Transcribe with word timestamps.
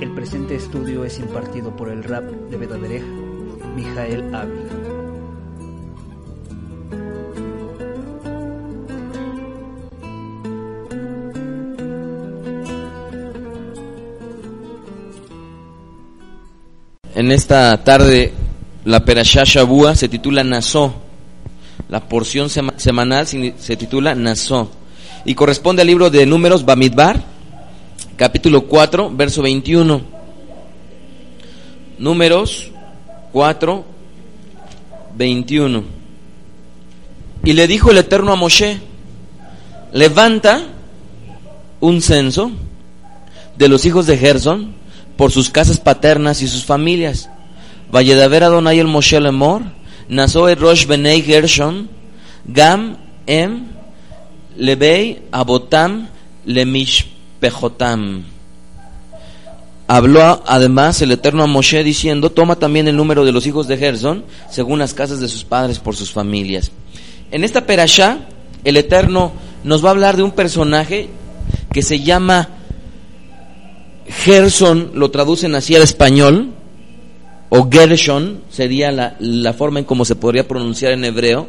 El 0.00 0.10
presente 0.14 0.54
estudio 0.54 1.04
es 1.04 1.18
impartido 1.18 1.76
por 1.76 1.90
el 1.90 2.02
rap 2.02 2.24
de 2.24 2.56
Bedaderej, 2.56 3.02
Mijael 3.76 4.34
Avi. 4.34 4.52
En 17.14 17.30
esta 17.32 17.84
tarde, 17.84 18.32
la 18.86 19.04
Perashá 19.04 19.44
se 19.44 20.08
titula 20.08 20.42
Nasó. 20.42 20.94
La 21.90 22.08
porción 22.08 22.48
sema- 22.48 22.72
semanal 22.78 23.26
se 23.26 23.76
titula 23.76 24.14
Nasó. 24.14 24.70
Y 25.26 25.34
corresponde 25.34 25.82
al 25.82 25.88
libro 25.88 26.08
de 26.08 26.24
Números 26.24 26.64
Bamidbar, 26.64 27.27
capítulo 28.18 28.62
4, 28.62 29.12
verso 29.14 29.42
21. 29.42 30.02
Números 31.98 32.70
4, 33.32 33.84
21. 35.16 35.84
Y 37.44 37.52
le 37.52 37.66
dijo 37.68 37.92
el 37.92 37.98
Eterno 37.98 38.32
a 38.32 38.36
Moshe, 38.36 38.80
levanta 39.92 40.62
un 41.80 42.02
censo 42.02 42.50
de 43.56 43.68
los 43.68 43.86
hijos 43.86 44.06
de 44.06 44.18
Gerson 44.18 44.74
por 45.16 45.30
sus 45.30 45.48
casas 45.48 45.78
paternas 45.78 46.42
y 46.42 46.48
sus 46.48 46.64
familias. 46.64 47.30
Vayedaber 47.90 48.42
Adonai 48.42 48.80
el 48.80 48.88
Moshe 48.88 49.20
Lemor, 49.20 49.62
Nasoe 50.08 50.56
Rosh 50.56 50.86
Benei 50.86 51.22
Gershon, 51.22 51.88
Gam 52.44 52.96
Em, 53.26 53.66
Lebei 54.56 55.22
Abotam 55.30 56.08
Lemishpejotam. 57.40 58.24
Habló 59.86 60.42
además 60.46 61.00
el 61.00 61.12
Eterno 61.12 61.44
a 61.44 61.46
Moshe 61.46 61.82
diciendo, 61.82 62.30
toma 62.30 62.56
también 62.56 62.88
el 62.88 62.96
número 62.96 63.24
de 63.24 63.32
los 63.32 63.46
hijos 63.46 63.66
de 63.68 63.78
Gerson, 63.78 64.24
según 64.50 64.78
las 64.78 64.92
casas 64.92 65.20
de 65.20 65.28
sus 65.28 65.44
padres 65.44 65.78
por 65.78 65.96
sus 65.96 66.12
familias. 66.12 66.70
En 67.30 67.42
esta 67.42 67.64
perashá, 67.64 68.18
el 68.64 68.76
Eterno 68.76 69.32
nos 69.64 69.82
va 69.82 69.88
a 69.88 69.92
hablar 69.92 70.16
de 70.16 70.22
un 70.22 70.32
personaje 70.32 71.08
que 71.72 71.80
se 71.80 72.00
llama 72.00 72.50
Gerson, 74.06 74.90
lo 74.94 75.10
traducen 75.10 75.54
así 75.54 75.74
al 75.74 75.82
español, 75.82 76.50
o 77.48 77.70
Gershon 77.70 78.42
sería 78.50 78.92
la, 78.92 79.16
la 79.20 79.54
forma 79.54 79.78
en 79.78 79.86
cómo 79.86 80.04
se 80.04 80.16
podría 80.16 80.46
pronunciar 80.46 80.92
en 80.92 81.04
hebreo, 81.04 81.46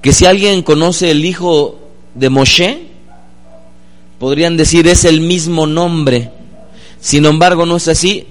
que 0.00 0.14
si 0.14 0.24
alguien 0.24 0.62
conoce 0.62 1.10
el 1.10 1.22
hijo 1.26 1.78
de 2.14 2.30
Moshe, 2.30 2.95
podrían 4.18 4.56
decir 4.56 4.86
es 4.88 5.04
el 5.04 5.20
mismo 5.20 5.66
nombre. 5.66 6.30
Sin 7.00 7.24
embargo, 7.26 7.66
no 7.66 7.76
es 7.76 7.88
así. 7.88 8.26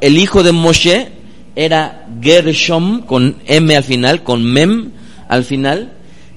El 0.00 0.18
hijo 0.18 0.42
de 0.42 0.52
Moshe 0.52 1.08
era 1.56 2.06
Gershom 2.20 3.02
con 3.02 3.36
M 3.46 3.76
al 3.76 3.84
final, 3.84 4.22
con 4.22 4.44
Mem 4.44 4.92
al 5.28 5.44
final. 5.44 5.92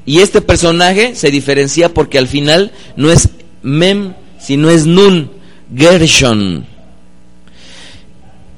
Y 0.06 0.20
este 0.20 0.42
personaje 0.42 1.16
se 1.16 1.32
diferencia 1.32 1.90
porque 1.90 2.18
al 2.18 2.28
final 2.28 2.72
no 2.96 3.12
es 3.12 3.30
Mem, 3.62 4.14
sino 4.40 4.70
es 4.70 4.86
Nun, 4.86 5.32
Gershon. 5.76 6.66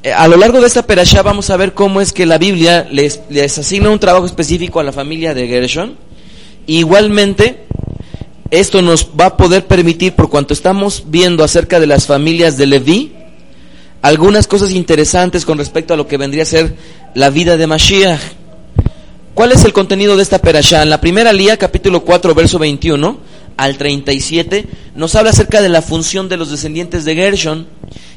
Eh, 0.01 0.11
A 0.11 0.27
lo 0.27 0.37
largo 0.37 0.59
de 0.59 0.67
esta 0.67 0.85
perashá 0.85 1.21
vamos 1.21 1.49
a 1.49 1.57
ver 1.57 1.73
cómo 1.73 2.01
es 2.01 2.13
que 2.13 2.25
la 2.25 2.37
Biblia 2.37 2.87
les, 2.91 3.21
les 3.29 3.57
asigna 3.57 3.89
un 3.89 3.99
trabajo 3.99 4.25
específico 4.25 4.79
a 4.79 4.83
la 4.83 4.91
familia 4.91 5.33
de 5.33 5.47
Gershon. 5.47 5.95
Igualmente, 6.67 7.64
esto 8.59 8.81
nos 8.81 9.07
va 9.19 9.27
a 9.27 9.37
poder 9.37 9.65
permitir, 9.65 10.13
por 10.13 10.29
cuanto 10.29 10.53
estamos 10.53 11.03
viendo 11.07 11.43
acerca 11.43 11.79
de 11.79 11.87
las 11.87 12.05
familias 12.05 12.57
de 12.57 12.65
Leví, 12.65 13.13
algunas 14.01 14.45
cosas 14.47 14.71
interesantes 14.71 15.45
con 15.45 15.57
respecto 15.57 15.93
a 15.93 15.97
lo 15.97 16.07
que 16.07 16.17
vendría 16.17 16.43
a 16.43 16.45
ser 16.45 16.75
la 17.15 17.29
vida 17.29 17.57
de 17.57 17.67
Mashiach. 17.67 18.19
¿Cuál 19.33 19.51
es 19.51 19.65
el 19.65 19.73
contenido 19.73 20.15
de 20.15 20.23
esta 20.23 20.39
perashá? 20.39 20.83
En 20.83 20.89
la 20.89 21.01
primera 21.01 21.33
lía, 21.33 21.57
capítulo 21.57 22.05
4, 22.05 22.35
verso 22.35 22.59
21 22.59 23.17
al 23.57 23.77
37, 23.77 24.65
nos 24.95 25.15
habla 25.15 25.31
acerca 25.31 25.61
de 25.61 25.69
la 25.69 25.81
función 25.81 26.29
de 26.29 26.37
los 26.37 26.51
descendientes 26.51 27.03
de 27.03 27.15
Gershon 27.15 27.67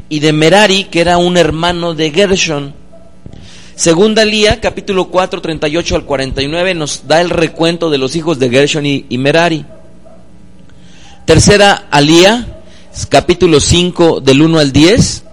y 0.08 0.20
de 0.20 0.32
Merari, 0.32 0.84
que 0.84 1.00
era 1.00 1.16
un 1.18 1.36
hermano 1.36 1.94
de 1.94 2.10
Gershon. 2.10 2.74
Segunda 3.74 4.24
lía, 4.24 4.60
capítulo 4.60 5.08
4, 5.08 5.40
38 5.40 5.96
al 5.96 6.04
49, 6.04 6.74
nos 6.74 7.08
da 7.08 7.20
el 7.20 7.30
recuento 7.30 7.90
de 7.90 7.98
los 7.98 8.14
hijos 8.14 8.38
de 8.38 8.50
Gershon 8.50 8.86
y, 8.86 9.06
y 9.08 9.18
Merari. 9.18 9.64
Tercera 11.28 11.88
alía, 11.90 12.62
capítulo 13.10 13.60
5 13.60 14.22
del 14.22 14.40
1 14.40 14.60
al 14.60 14.72
10, 14.72 15.24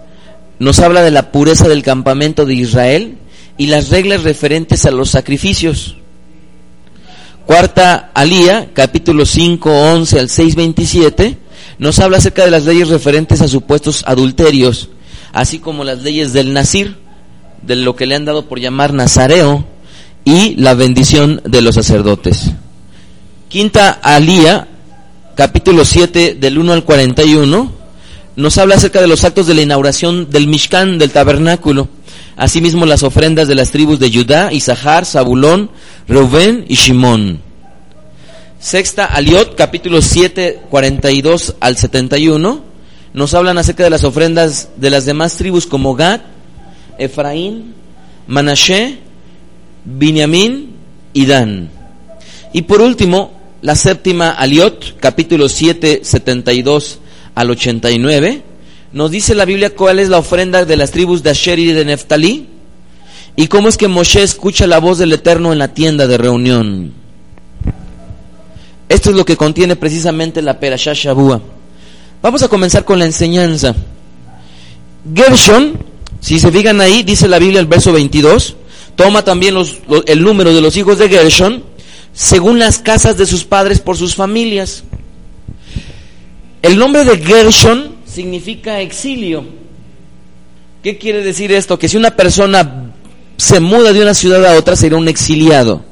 nos 0.58 0.78
habla 0.80 1.00
de 1.00 1.10
la 1.10 1.32
pureza 1.32 1.68
del 1.68 1.82
campamento 1.82 2.44
de 2.44 2.52
Israel 2.52 3.16
y 3.56 3.68
las 3.68 3.88
reglas 3.88 4.22
referentes 4.22 4.84
a 4.84 4.90
los 4.90 5.08
sacrificios. 5.08 5.96
Cuarta 7.46 8.10
alía, 8.12 8.72
capítulo 8.74 9.24
5, 9.24 9.70
11 9.70 10.20
al 10.20 10.28
6, 10.28 10.54
27, 10.54 11.38
nos 11.78 11.98
habla 11.98 12.18
acerca 12.18 12.44
de 12.44 12.50
las 12.50 12.66
leyes 12.66 12.90
referentes 12.90 13.40
a 13.40 13.48
supuestos 13.48 14.04
adulterios, 14.06 14.90
así 15.32 15.60
como 15.60 15.82
las 15.82 16.02
leyes 16.02 16.34
del 16.34 16.52
Nazir, 16.52 16.98
de 17.62 17.74
lo 17.74 17.96
que 17.96 18.04
le 18.04 18.16
han 18.16 18.26
dado 18.26 18.50
por 18.50 18.60
llamar 18.60 18.92
Nazareo, 18.92 19.64
y 20.26 20.56
la 20.56 20.74
bendición 20.74 21.40
de 21.46 21.62
los 21.62 21.74
sacerdotes. 21.74 22.50
Quinta 23.48 23.98
alía, 24.02 24.68
capítulo 25.36 25.84
7 25.84 26.38
del 26.40 26.56
1 26.56 26.72
al 26.72 26.84
41, 26.84 27.70
nos 28.36 28.56
habla 28.56 28.76
acerca 28.76 29.02
de 29.02 29.06
los 29.06 29.22
actos 29.22 29.46
de 29.46 29.52
la 29.52 29.60
inauguración 29.60 30.30
del 30.30 30.48
Mishkan, 30.48 30.98
del 30.98 31.10
tabernáculo, 31.10 31.88
asimismo 32.36 32.86
las 32.86 33.02
ofrendas 33.02 33.46
de 33.46 33.54
las 33.54 33.70
tribus 33.70 33.98
de 33.98 34.10
Judá, 34.10 34.50
Isahar, 34.50 35.04
Zabulón, 35.04 35.70
Reubén 36.08 36.64
y 36.68 36.74
Shimón. 36.76 37.40
Sexta 38.58 39.04
Aliot, 39.04 39.56
capítulo 39.56 40.00
7, 40.00 40.62
42 40.70 41.56
al 41.60 41.76
71, 41.76 42.64
nos 43.12 43.34
hablan 43.34 43.58
acerca 43.58 43.84
de 43.84 43.90
las 43.90 44.04
ofrendas 44.04 44.70
de 44.76 44.88
las 44.88 45.04
demás 45.04 45.36
tribus 45.36 45.66
como 45.66 45.94
Gad, 45.94 46.22
Efraín, 46.96 47.74
Manashe, 48.26 49.00
Binyamin 49.84 50.76
y 51.12 51.26
Dan. 51.26 51.68
Y 52.54 52.62
por 52.62 52.80
último, 52.80 53.35
la 53.66 53.74
séptima 53.74 54.30
Aliot, 54.30 54.94
capítulo 55.00 55.48
7, 55.48 56.02
72 56.04 57.00
al 57.34 57.50
89, 57.50 58.42
nos 58.92 59.10
dice 59.10 59.34
la 59.34 59.44
Biblia 59.44 59.74
cuál 59.74 59.98
es 59.98 60.08
la 60.08 60.18
ofrenda 60.18 60.64
de 60.64 60.76
las 60.76 60.92
tribus 60.92 61.24
de 61.24 61.30
Asher 61.30 61.58
y 61.58 61.72
de 61.72 61.84
Neftalí 61.84 62.46
y 63.34 63.48
cómo 63.48 63.66
es 63.68 63.76
que 63.76 63.88
Moshe 63.88 64.22
escucha 64.22 64.68
la 64.68 64.78
voz 64.78 64.98
del 64.98 65.12
Eterno 65.12 65.52
en 65.52 65.58
la 65.58 65.74
tienda 65.74 66.06
de 66.06 66.16
reunión. 66.16 66.92
Esto 68.88 69.10
es 69.10 69.16
lo 69.16 69.24
que 69.24 69.36
contiene 69.36 69.74
precisamente 69.74 70.42
la 70.42 70.60
Perashá 70.60 70.92
Shabua. 70.94 71.42
Vamos 72.22 72.44
a 72.44 72.48
comenzar 72.48 72.84
con 72.84 73.00
la 73.00 73.04
enseñanza. 73.04 73.74
Gershon, 75.12 75.76
si 76.20 76.38
se 76.38 76.52
fijan 76.52 76.80
ahí, 76.80 77.02
dice 77.02 77.26
la 77.26 77.40
Biblia 77.40 77.58
el 77.58 77.66
verso 77.66 77.92
22, 77.92 78.54
toma 78.94 79.24
también 79.24 79.54
los- 79.54 79.78
el 80.06 80.22
número 80.22 80.54
de 80.54 80.60
los 80.60 80.76
hijos 80.76 80.98
de 80.98 81.08
Gershon 81.08 81.74
según 82.16 82.58
las 82.58 82.78
casas 82.78 83.18
de 83.18 83.26
sus 83.26 83.44
padres 83.44 83.78
por 83.78 83.98
sus 83.98 84.14
familias. 84.14 84.84
El 86.62 86.78
nombre 86.78 87.04
de 87.04 87.18
Gershon 87.18 87.94
significa 88.06 88.80
exilio. 88.80 89.44
¿Qué 90.82 90.96
quiere 90.96 91.22
decir 91.22 91.52
esto? 91.52 91.78
Que 91.78 91.90
si 91.90 91.98
una 91.98 92.16
persona 92.16 92.94
se 93.36 93.60
muda 93.60 93.92
de 93.92 94.00
una 94.00 94.14
ciudad 94.14 94.44
a 94.46 94.56
otra, 94.56 94.76
será 94.76 94.96
un 94.96 95.08
exiliado. 95.08 95.84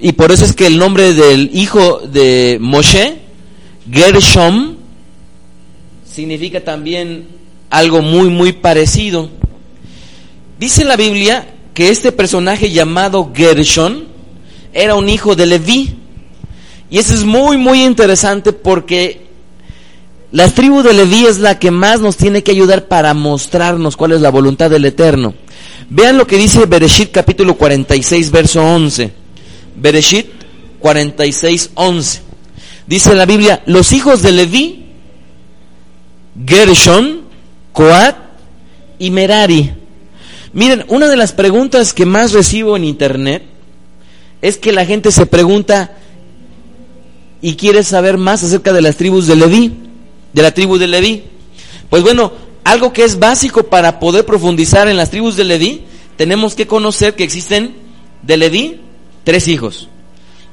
Y 0.00 0.12
por 0.12 0.32
eso 0.32 0.46
es 0.46 0.54
que 0.54 0.66
el 0.66 0.78
nombre 0.78 1.12
del 1.12 1.50
hijo 1.52 2.00
de 2.00 2.56
Moshe, 2.58 3.18
Gershom, 3.92 4.76
significa 6.10 6.64
también 6.64 7.26
algo 7.68 8.00
muy, 8.00 8.30
muy 8.30 8.52
parecido. 8.52 9.28
Dice 10.58 10.86
la 10.86 10.96
Biblia 10.96 11.54
que 11.74 11.90
este 11.90 12.12
personaje 12.12 12.70
llamado 12.70 13.30
Gershon 13.34 14.07
era 14.72 14.94
un 14.94 15.08
hijo 15.08 15.34
de 15.34 15.46
Leví. 15.46 15.94
Y 16.90 16.98
eso 16.98 17.14
es 17.14 17.24
muy, 17.24 17.56
muy 17.56 17.84
interesante 17.84 18.52
porque 18.52 19.28
la 20.30 20.48
tribu 20.48 20.82
de 20.82 20.94
Leví 20.94 21.26
es 21.26 21.38
la 21.38 21.58
que 21.58 21.70
más 21.70 22.00
nos 22.00 22.16
tiene 22.16 22.42
que 22.42 22.50
ayudar 22.50 22.86
para 22.86 23.14
mostrarnos 23.14 23.96
cuál 23.96 24.12
es 24.12 24.20
la 24.20 24.30
voluntad 24.30 24.70
del 24.70 24.84
Eterno. 24.84 25.34
Vean 25.90 26.18
lo 26.18 26.26
que 26.26 26.36
dice 26.36 26.66
Bereshit 26.66 27.10
capítulo 27.10 27.56
46, 27.56 28.30
verso 28.30 28.62
11. 28.62 29.10
Bereshit 29.76 30.26
46, 30.80 31.70
11. 31.74 32.20
Dice 32.86 33.14
la 33.14 33.26
Biblia, 33.26 33.62
los 33.66 33.92
hijos 33.92 34.22
de 34.22 34.32
Leví, 34.32 34.86
Gershon, 36.46 37.22
Coat 37.72 38.16
y 38.98 39.10
Merari. 39.10 39.72
Miren, 40.52 40.84
una 40.88 41.08
de 41.08 41.16
las 41.16 41.32
preguntas 41.32 41.92
que 41.92 42.06
más 42.06 42.32
recibo 42.32 42.76
en 42.76 42.84
internet 42.84 43.42
es 44.42 44.56
que 44.56 44.72
la 44.72 44.86
gente 44.86 45.10
se 45.12 45.26
pregunta 45.26 45.96
y 47.40 47.54
quiere 47.54 47.82
saber 47.82 48.18
más 48.18 48.42
acerca 48.42 48.72
de 48.72 48.82
las 48.82 48.96
tribus 48.96 49.26
de 49.26 49.36
Leví, 49.36 49.72
de 50.32 50.42
la 50.42 50.52
tribu 50.52 50.78
de 50.78 50.86
Leví. 50.86 51.24
Pues 51.90 52.02
bueno, 52.02 52.32
algo 52.64 52.92
que 52.92 53.04
es 53.04 53.18
básico 53.18 53.64
para 53.64 54.00
poder 54.00 54.24
profundizar 54.24 54.88
en 54.88 54.96
las 54.96 55.10
tribus 55.10 55.36
de 55.36 55.44
Leví, 55.44 55.82
tenemos 56.16 56.54
que 56.54 56.66
conocer 56.66 57.14
que 57.14 57.24
existen 57.24 57.74
de 58.22 58.36
Leví 58.36 58.80
tres 59.24 59.48
hijos. 59.48 59.88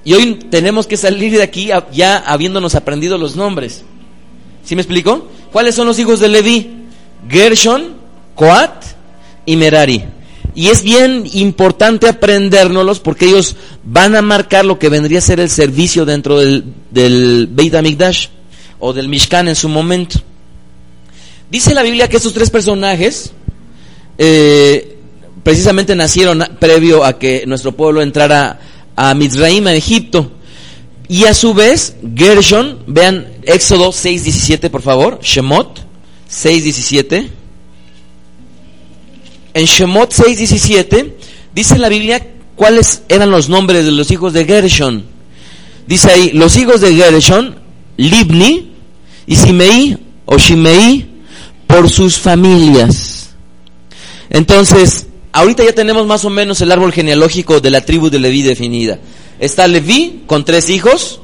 Y 0.03 0.13
hoy 0.13 0.35
tenemos 0.35 0.85
que 0.85 0.97
salir 0.97 1.31
de 1.31 1.41
aquí 1.41 1.69
ya 1.91 2.17
habiéndonos 2.17 2.75
aprendido 2.75 3.17
los 3.17 3.35
nombres. 3.35 3.83
¿Sí 4.63 4.75
me 4.75 4.81
explico? 4.81 5.27
¿Cuáles 5.51 5.75
son 5.75 5.88
los 5.88 5.97
hijos 5.99 6.19
de 6.19 6.29
Leví? 6.29 6.71
Gershon, 7.27 7.95
Coat 8.35 8.83
y 9.45 9.55
Merari. 9.55 10.03
Y 10.55 10.69
es 10.69 10.83
bien 10.83 11.25
importante 11.33 12.07
aprendérnoslos 12.07 13.01
porque 13.01 13.25
ellos 13.25 13.57
van 13.83 14.15
a 14.15 14.21
marcar 14.21 14.65
lo 14.65 14.79
que 14.79 14.87
vendría 14.87 15.19
a 15.19 15.21
ser 15.21 15.41
el 15.41 15.49
servicio 15.49 16.05
dentro 16.05 16.39
del, 16.39 16.63
del 16.91 17.49
Beit 17.51 17.75
HaMikdash 17.75 18.27
o 18.79 18.93
del 18.93 19.09
Mishkan 19.09 19.49
en 19.49 19.55
su 19.55 19.67
momento. 19.67 20.19
Dice 21.51 21.73
la 21.73 21.83
Biblia 21.83 22.07
que 22.07 22.17
estos 22.17 22.33
tres 22.33 22.49
personajes 22.49 23.33
eh, 24.17 24.97
precisamente 25.43 25.95
nacieron 25.95 26.43
previo 26.59 27.03
a 27.03 27.19
que 27.19 27.43
nuestro 27.45 27.73
pueblo 27.73 28.01
entrara 28.01 28.59
a 28.95 29.13
Mizraim, 29.13 29.67
a 29.67 29.73
Egipto. 29.73 30.31
Y 31.07 31.25
a 31.25 31.33
su 31.33 31.53
vez, 31.53 31.97
Gershon, 32.15 32.79
vean 32.87 33.27
Éxodo 33.43 33.89
6.17 33.89 34.69
por 34.69 34.81
favor, 34.81 35.19
Shemot 35.21 35.79
6.17. 36.29 37.29
En 39.55 39.65
Shemot 39.65 40.13
6:17 40.13 41.13
dice 41.55 41.79
la 41.79 41.87
Biblia 41.87 42.21
cuáles 42.57 43.03
eran 43.07 43.31
los 43.31 43.47
nombres 43.47 43.85
de 43.85 43.91
los 43.91 44.11
hijos 44.11 44.33
de 44.33 44.43
Gershon. 44.43 45.05
Dice 45.87 46.11
ahí, 46.11 46.31
los 46.33 46.57
hijos 46.57 46.81
de 46.81 46.93
Gershon, 46.93 47.55
Libni 47.95 48.71
y 49.25 49.35
Simei 49.37 49.97
o 50.25 50.37
Shimei 50.37 51.07
por 51.67 51.89
sus 51.89 52.17
familias. 52.17 53.29
Entonces, 54.29 55.07
ahorita 55.31 55.63
ya 55.63 55.71
tenemos 55.71 56.05
más 56.05 56.25
o 56.25 56.29
menos 56.29 56.59
el 56.59 56.73
árbol 56.73 56.91
genealógico 56.91 57.61
de 57.61 57.71
la 57.71 57.79
tribu 57.79 58.09
de 58.09 58.19
Leví 58.19 58.41
definida. 58.41 58.99
Está 59.39 59.69
Leví 59.69 60.23
con 60.27 60.43
tres 60.43 60.69
hijos, 60.69 61.21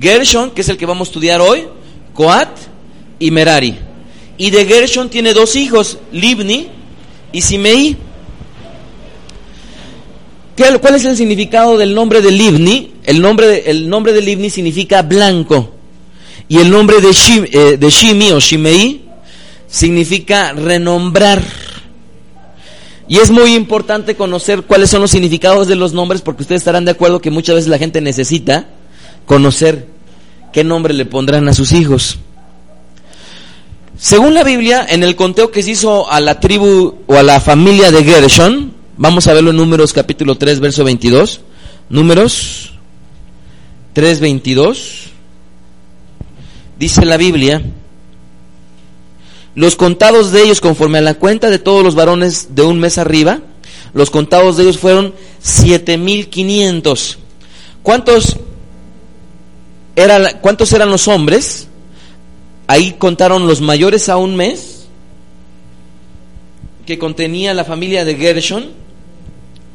Gershon, 0.00 0.52
que 0.52 0.62
es 0.62 0.70
el 0.70 0.78
que 0.78 0.86
vamos 0.86 1.08
a 1.08 1.10
estudiar 1.10 1.42
hoy, 1.42 1.66
Coat 2.14 2.48
y 3.18 3.30
Merari. 3.30 3.76
Y 4.38 4.50
de 4.50 4.64
Gershon 4.64 5.10
tiene 5.10 5.34
dos 5.34 5.54
hijos, 5.54 5.98
Libni 6.12 6.68
y 7.34 7.42
Simei. 7.42 7.96
¿Cuál 10.80 10.94
es 10.94 11.04
el 11.04 11.16
significado 11.16 11.76
del 11.76 11.92
nombre 11.94 12.22
de 12.22 12.30
Livni? 12.30 12.92
El 13.04 13.20
nombre 13.20 13.48
de, 13.48 13.58
el 13.66 13.88
nombre 13.88 14.12
de 14.12 14.50
significa 14.50 15.02
blanco. 15.02 15.74
Y 16.48 16.58
el 16.58 16.70
nombre 16.70 17.00
de, 17.00 17.10
eh, 17.10 17.76
de 17.76 17.90
Shimi 17.90 18.30
o 18.30 18.38
Shimei 18.38 19.02
significa 19.66 20.52
renombrar. 20.52 21.42
Y 23.08 23.18
es 23.18 23.30
muy 23.32 23.54
importante 23.54 24.14
conocer 24.14 24.62
cuáles 24.62 24.90
son 24.90 25.00
los 25.00 25.10
significados 25.10 25.66
de 25.66 25.74
los 25.74 25.92
nombres 25.92 26.22
porque 26.22 26.42
ustedes 26.42 26.60
estarán 26.60 26.84
de 26.84 26.92
acuerdo 26.92 27.20
que 27.20 27.32
muchas 27.32 27.56
veces 27.56 27.68
la 27.68 27.78
gente 27.78 28.00
necesita 28.00 28.68
conocer 29.26 29.88
qué 30.52 30.62
nombre 30.62 30.94
le 30.94 31.04
pondrán 31.04 31.48
a 31.48 31.54
sus 31.54 31.72
hijos. 31.72 32.18
Según 34.04 34.34
la 34.34 34.44
Biblia, 34.44 34.86
en 34.86 35.02
el 35.02 35.16
conteo 35.16 35.50
que 35.50 35.62
se 35.62 35.70
hizo 35.70 36.10
a 36.10 36.20
la 36.20 36.38
tribu 36.38 36.96
o 37.06 37.14
a 37.14 37.22
la 37.22 37.40
familia 37.40 37.90
de 37.90 38.04
Gershon, 38.04 38.74
vamos 38.98 39.26
a 39.26 39.32
verlo 39.32 39.48
en 39.48 39.56
Números 39.56 39.94
capítulo 39.94 40.36
3, 40.36 40.60
verso 40.60 40.84
22. 40.84 41.40
Números 41.88 42.74
3, 43.94 44.20
22. 44.20 45.04
Dice 46.78 47.06
la 47.06 47.16
Biblia, 47.16 47.62
los 49.54 49.74
contados 49.74 50.32
de 50.32 50.42
ellos 50.42 50.60
conforme 50.60 50.98
a 50.98 51.00
la 51.00 51.14
cuenta 51.14 51.48
de 51.48 51.58
todos 51.58 51.82
los 51.82 51.94
varones 51.94 52.54
de 52.54 52.60
un 52.60 52.78
mes 52.78 52.98
arriba, 52.98 53.40
los 53.94 54.10
contados 54.10 54.58
de 54.58 54.64
ellos 54.64 54.76
fueron 54.76 55.14
7500. 55.40 57.16
¿Cuántos, 57.82 58.36
era, 59.96 60.42
¿Cuántos 60.42 60.74
eran 60.74 60.90
los 60.90 61.08
hombres? 61.08 61.68
Ahí 62.66 62.92
contaron 62.98 63.46
los 63.46 63.60
mayores 63.60 64.08
a 64.08 64.16
un 64.16 64.36
mes, 64.36 64.86
que 66.86 66.98
contenía 66.98 67.54
la 67.54 67.64
familia 67.64 68.04
de 68.04 68.16
Gershon, 68.16 68.70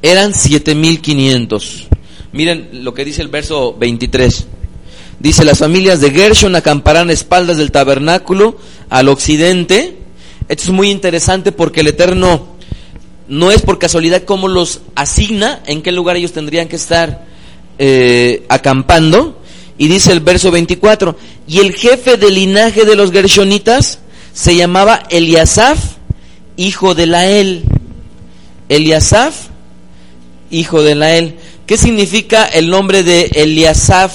eran 0.01 0.33
7500. 0.33 1.87
Miren 2.31 2.69
lo 2.83 2.93
que 2.93 3.05
dice 3.05 3.21
el 3.21 3.27
verso 3.27 3.75
23. 3.77 4.45
Dice, 5.19 5.43
las 5.43 5.59
familias 5.59 5.99
de 5.99 6.11
Gershon 6.11 6.55
acamparán 6.55 7.09
espaldas 7.09 7.57
del 7.57 7.71
tabernáculo 7.71 8.57
al 8.89 9.09
occidente. 9.09 9.97
Esto 10.47 10.63
es 10.63 10.69
muy 10.69 10.89
interesante 10.89 11.51
porque 11.51 11.81
el 11.81 11.87
Eterno 11.87 12.55
no 13.27 13.51
es 13.51 13.61
por 13.61 13.77
casualidad 13.79 14.23
cómo 14.23 14.47
los 14.47 14.81
asigna, 14.95 15.61
en 15.65 15.81
qué 15.81 15.91
lugar 15.91 16.15
ellos 16.15 16.31
tendrían 16.31 16.67
que 16.67 16.77
estar 16.77 17.25
eh, 17.77 18.45
acampando, 18.49 19.38
y 19.79 19.87
dice 19.87 20.11
el 20.11 20.19
verso 20.19 20.51
24, 20.51 21.15
y 21.47 21.59
el 21.59 21.73
jefe 21.73 22.17
del 22.17 22.35
linaje 22.35 22.83
de 22.83 22.97
los 22.97 23.13
Gershonitas 23.13 23.99
se 24.33 24.53
llamaba 24.57 25.03
Eliasaf, 25.09 25.79
hijo 26.57 26.93
de 26.93 27.05
Lael. 27.05 27.63
Eliasaf, 28.67 29.47
hijo 30.51 30.83
de 30.83 30.95
Lael. 30.95 31.35
¿Qué 31.65 31.77
significa 31.77 32.45
el 32.45 32.69
nombre 32.69 33.03
de 33.03 33.31
Eliasaf? 33.33 34.11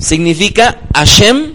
Significa 0.00 0.80
Hashem 0.92 1.52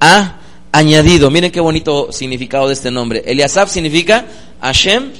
ha 0.00 0.36
añadido. 0.70 1.30
Miren 1.30 1.50
qué 1.50 1.60
bonito 1.60 2.12
significado 2.12 2.68
de 2.68 2.74
este 2.74 2.90
nombre. 2.90 3.22
Eliasaf 3.24 3.70
significa 3.70 4.26
Hashem 4.60 5.12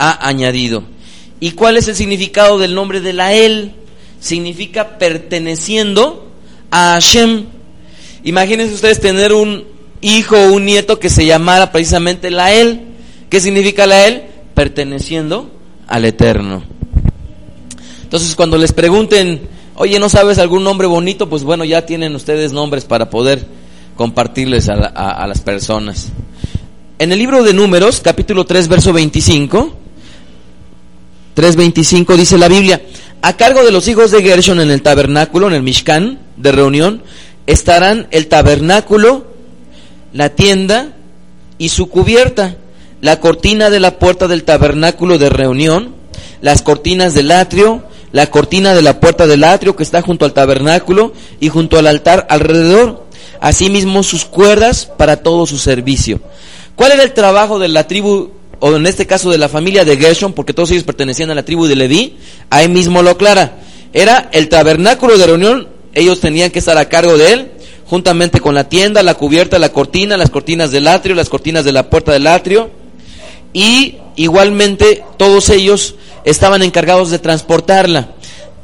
ha 0.00 0.26
añadido. 0.26 0.82
¿Y 1.38 1.52
cuál 1.52 1.76
es 1.76 1.86
el 1.86 1.94
significado 1.94 2.58
del 2.58 2.74
nombre 2.74 3.00
de 3.00 3.12
Lael? 3.12 3.72
Significa 4.18 4.98
perteneciendo 4.98 6.31
a 6.72 6.94
Hashem. 6.94 7.44
Imagínense 8.24 8.74
ustedes 8.74 8.98
tener 8.98 9.32
un 9.32 9.64
hijo 10.00 10.36
o 10.36 10.52
un 10.54 10.64
nieto 10.64 10.98
que 10.98 11.10
se 11.10 11.26
llamara 11.26 11.70
precisamente 11.70 12.30
Lael. 12.30 12.80
¿Qué 13.28 13.40
significa 13.40 13.86
Lael? 13.86 14.22
Perteneciendo 14.54 15.50
al 15.86 16.06
Eterno. 16.06 16.64
Entonces 18.02 18.34
cuando 18.34 18.56
les 18.56 18.72
pregunten, 18.72 19.42
oye, 19.76 19.98
¿no 19.98 20.08
sabes 20.08 20.38
algún 20.38 20.64
nombre 20.64 20.86
bonito? 20.86 21.28
Pues 21.28 21.44
bueno, 21.44 21.64
ya 21.64 21.84
tienen 21.84 22.14
ustedes 22.14 22.52
nombres 22.52 22.84
para 22.84 23.10
poder 23.10 23.46
compartirles 23.96 24.68
a, 24.70 25.26
las 25.26 25.40
personas. 25.42 26.08
En 26.98 27.12
el 27.12 27.18
libro 27.18 27.42
de 27.42 27.52
Números, 27.52 28.00
capítulo 28.00 28.46
3, 28.46 28.68
verso 28.68 28.92
25, 28.92 29.76
3.25 31.36 32.16
dice 32.16 32.38
la 32.38 32.48
Biblia, 32.48 32.80
a 33.20 33.36
cargo 33.36 33.62
de 33.62 33.72
los 33.72 33.88
hijos 33.88 34.10
de 34.10 34.22
Gershon 34.22 34.60
en 34.60 34.70
el 34.70 34.82
tabernáculo, 34.82 35.48
en 35.48 35.54
el 35.54 35.62
Mishkan 35.62 36.18
de 36.42 36.52
reunión, 36.52 37.02
estarán 37.46 38.08
el 38.10 38.28
tabernáculo, 38.28 39.26
la 40.12 40.30
tienda 40.30 40.92
y 41.58 41.70
su 41.70 41.88
cubierta, 41.88 42.56
la 43.00 43.20
cortina 43.20 43.70
de 43.70 43.80
la 43.80 43.98
puerta 43.98 44.28
del 44.28 44.44
tabernáculo 44.44 45.18
de 45.18 45.28
reunión, 45.28 45.94
las 46.40 46.62
cortinas 46.62 47.14
del 47.14 47.30
atrio, 47.30 47.84
la 48.12 48.26
cortina 48.26 48.74
de 48.74 48.82
la 48.82 49.00
puerta 49.00 49.26
del 49.26 49.44
atrio 49.44 49.74
que 49.74 49.82
está 49.82 50.02
junto 50.02 50.24
al 50.24 50.34
tabernáculo 50.34 51.12
y 51.40 51.48
junto 51.48 51.78
al 51.78 51.86
altar 51.86 52.26
alrededor, 52.28 53.06
asimismo 53.40 54.02
sus 54.02 54.24
cuerdas 54.24 54.86
para 54.86 55.18
todo 55.18 55.46
su 55.46 55.58
servicio. 55.58 56.20
¿Cuál 56.76 56.92
era 56.92 57.02
el 57.02 57.12
trabajo 57.12 57.58
de 57.58 57.68
la 57.68 57.86
tribu 57.86 58.30
o 58.64 58.76
en 58.76 58.86
este 58.86 59.08
caso 59.08 59.28
de 59.32 59.38
la 59.38 59.48
familia 59.48 59.84
de 59.84 59.96
Gershon, 59.96 60.34
porque 60.34 60.54
todos 60.54 60.70
ellos 60.70 60.84
pertenecían 60.84 61.32
a 61.32 61.34
la 61.34 61.44
tribu 61.44 61.66
de 61.66 61.74
Leví, 61.74 62.16
ahí 62.48 62.68
mismo 62.68 63.02
lo 63.02 63.10
aclara. 63.10 63.56
Era 63.92 64.28
el 64.30 64.48
tabernáculo 64.48 65.18
de 65.18 65.26
reunión, 65.26 65.68
ellos 65.94 66.20
tenían 66.20 66.50
que 66.50 66.58
estar 66.58 66.78
a 66.78 66.88
cargo 66.88 67.16
de 67.16 67.32
él, 67.32 67.50
juntamente 67.86 68.40
con 68.40 68.54
la 68.54 68.68
tienda, 68.68 69.02
la 69.02 69.14
cubierta, 69.14 69.58
la 69.58 69.70
cortina, 69.70 70.16
las 70.16 70.30
cortinas 70.30 70.70
del 70.70 70.88
atrio, 70.88 71.14
las 71.14 71.28
cortinas 71.28 71.64
de 71.64 71.72
la 71.72 71.90
puerta 71.90 72.12
del 72.12 72.26
atrio, 72.26 72.70
y 73.52 73.96
igualmente 74.16 75.04
todos 75.16 75.50
ellos 75.50 75.96
estaban 76.24 76.62
encargados 76.62 77.10
de 77.10 77.18
transportarla. 77.18 78.14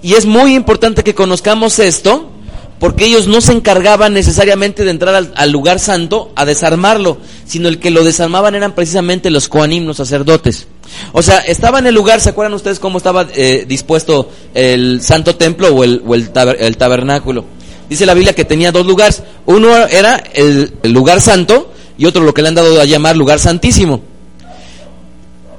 Y 0.03 0.15
es 0.15 0.27
muy 0.27 0.55
importante 0.55 1.03
que 1.03 1.15
conozcamos 1.15 1.79
esto, 1.79 2.31
porque 2.79 3.07
ellos 3.07 3.27
no 3.27 3.41
se 3.41 3.53
encargaban 3.53 4.15
necesariamente 4.15 4.85
de 4.85 4.91
entrar 4.91 5.31
al, 5.35 5.51
lugar 5.51 5.81
santo 5.81 6.33
a 6.37 6.45
desarmarlo, 6.45 7.19
sino 7.45 7.69
el 7.69 7.81
que 7.81 7.91
lo 7.91 8.05
desarmaban 8.05 8.55
eran 8.55 8.75
precisamente 8.75 9.31
los 9.31 9.49
coanim, 9.49 9.85
los 9.85 9.97
sacerdotes. 9.97 10.69
O 11.13 11.23
sea, 11.23 11.39
estaba 11.39 11.79
en 11.79 11.87
el 11.87 11.95
lugar, 11.95 12.21
¿se 12.21 12.31
acuerdan 12.31 12.55
ustedes 12.55 12.79
cómo 12.79 12.99
estaba 12.99 13.27
eh, 13.35 13.65
dispuesto 13.67 14.31
el 14.55 15.03
santo 15.03 15.37
templo 15.37 15.69
o, 15.75 15.85
el, 15.85 16.31
tabernáculo? 16.77 17.45
Dice 17.89 18.07
la 18.07 18.15
Biblia 18.15 18.35
que 18.35 18.45
tenía 18.45 18.73
dos 18.73 18.87
lugares. 18.87 19.23
Uno 19.47 19.75
era 19.87 20.23
el 20.35 20.73
lugar 20.85 21.21
santo 21.21 21.73
y 21.97 22.07
otro 22.07 22.23
lo 22.23 22.33
que 22.33 22.43
le 22.43 22.49
han 22.49 22.55
dado 22.55 22.81
a 22.81 22.85
llamar 22.85 23.17
lugar 23.17 23.39
santísimo. 23.39 24.01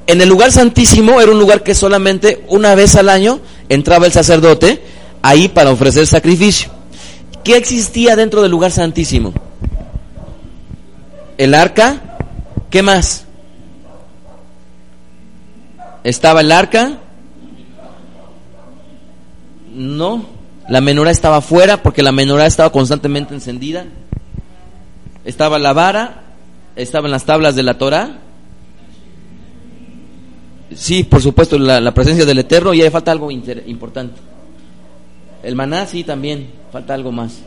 En 0.07 0.21
el 0.21 0.29
lugar 0.29 0.51
santísimo 0.51 1.21
era 1.21 1.31
un 1.31 1.39
lugar 1.39 1.61
que 1.61 1.75
solamente 1.75 2.43
una 2.47 2.73
vez 2.73 2.95
al 2.95 3.09
año 3.09 3.39
entraba 3.67 4.07
el 4.07 4.11
sacerdote 4.11 4.81
ahí 5.21 5.49
para 5.49 5.71
ofrecer 5.71 6.07
sacrificio. 6.07 6.71
¿Qué 7.43 7.57
existía 7.57 8.15
dentro 8.15 8.41
del 8.41 8.51
lugar 8.51 8.71
santísimo? 8.71 9.33
El 11.37 11.53
arca 11.53 12.09
¿Qué 12.69 12.83
más? 12.83 13.25
¿Estaba 16.09 16.41
el 16.41 16.51
arca? 16.51 16.97
No. 19.75 20.25
La 20.67 20.81
menorá 20.81 21.11
estaba 21.11 21.37
afuera 21.37 21.83
porque 21.83 22.01
la 22.01 22.11
menorá 22.11 22.47
estaba 22.47 22.71
constantemente 22.71 23.35
encendida. 23.35 23.85
Estaba 25.23 25.59
la 25.59 25.71
vara, 25.71 26.23
estaban 26.75 27.11
las 27.11 27.25
tablas 27.25 27.55
de 27.55 27.61
la 27.61 27.77
Torah. 27.77 28.17
Sí, 30.73 31.03
por 31.03 31.21
supuesto, 31.21 31.59
la, 31.59 31.93
presencia 31.93 32.25
del 32.25 32.39
Eterno 32.39 32.73
y 32.73 32.81
ahí 32.81 32.89
falta 32.89 33.11
algo 33.11 33.29
importante. 33.29 34.19
El 35.43 35.55
maná, 35.55 35.85
sí, 35.85 36.03
también, 36.03 36.49
falta 36.71 36.95
algo 36.95 37.11
más. 37.11 37.37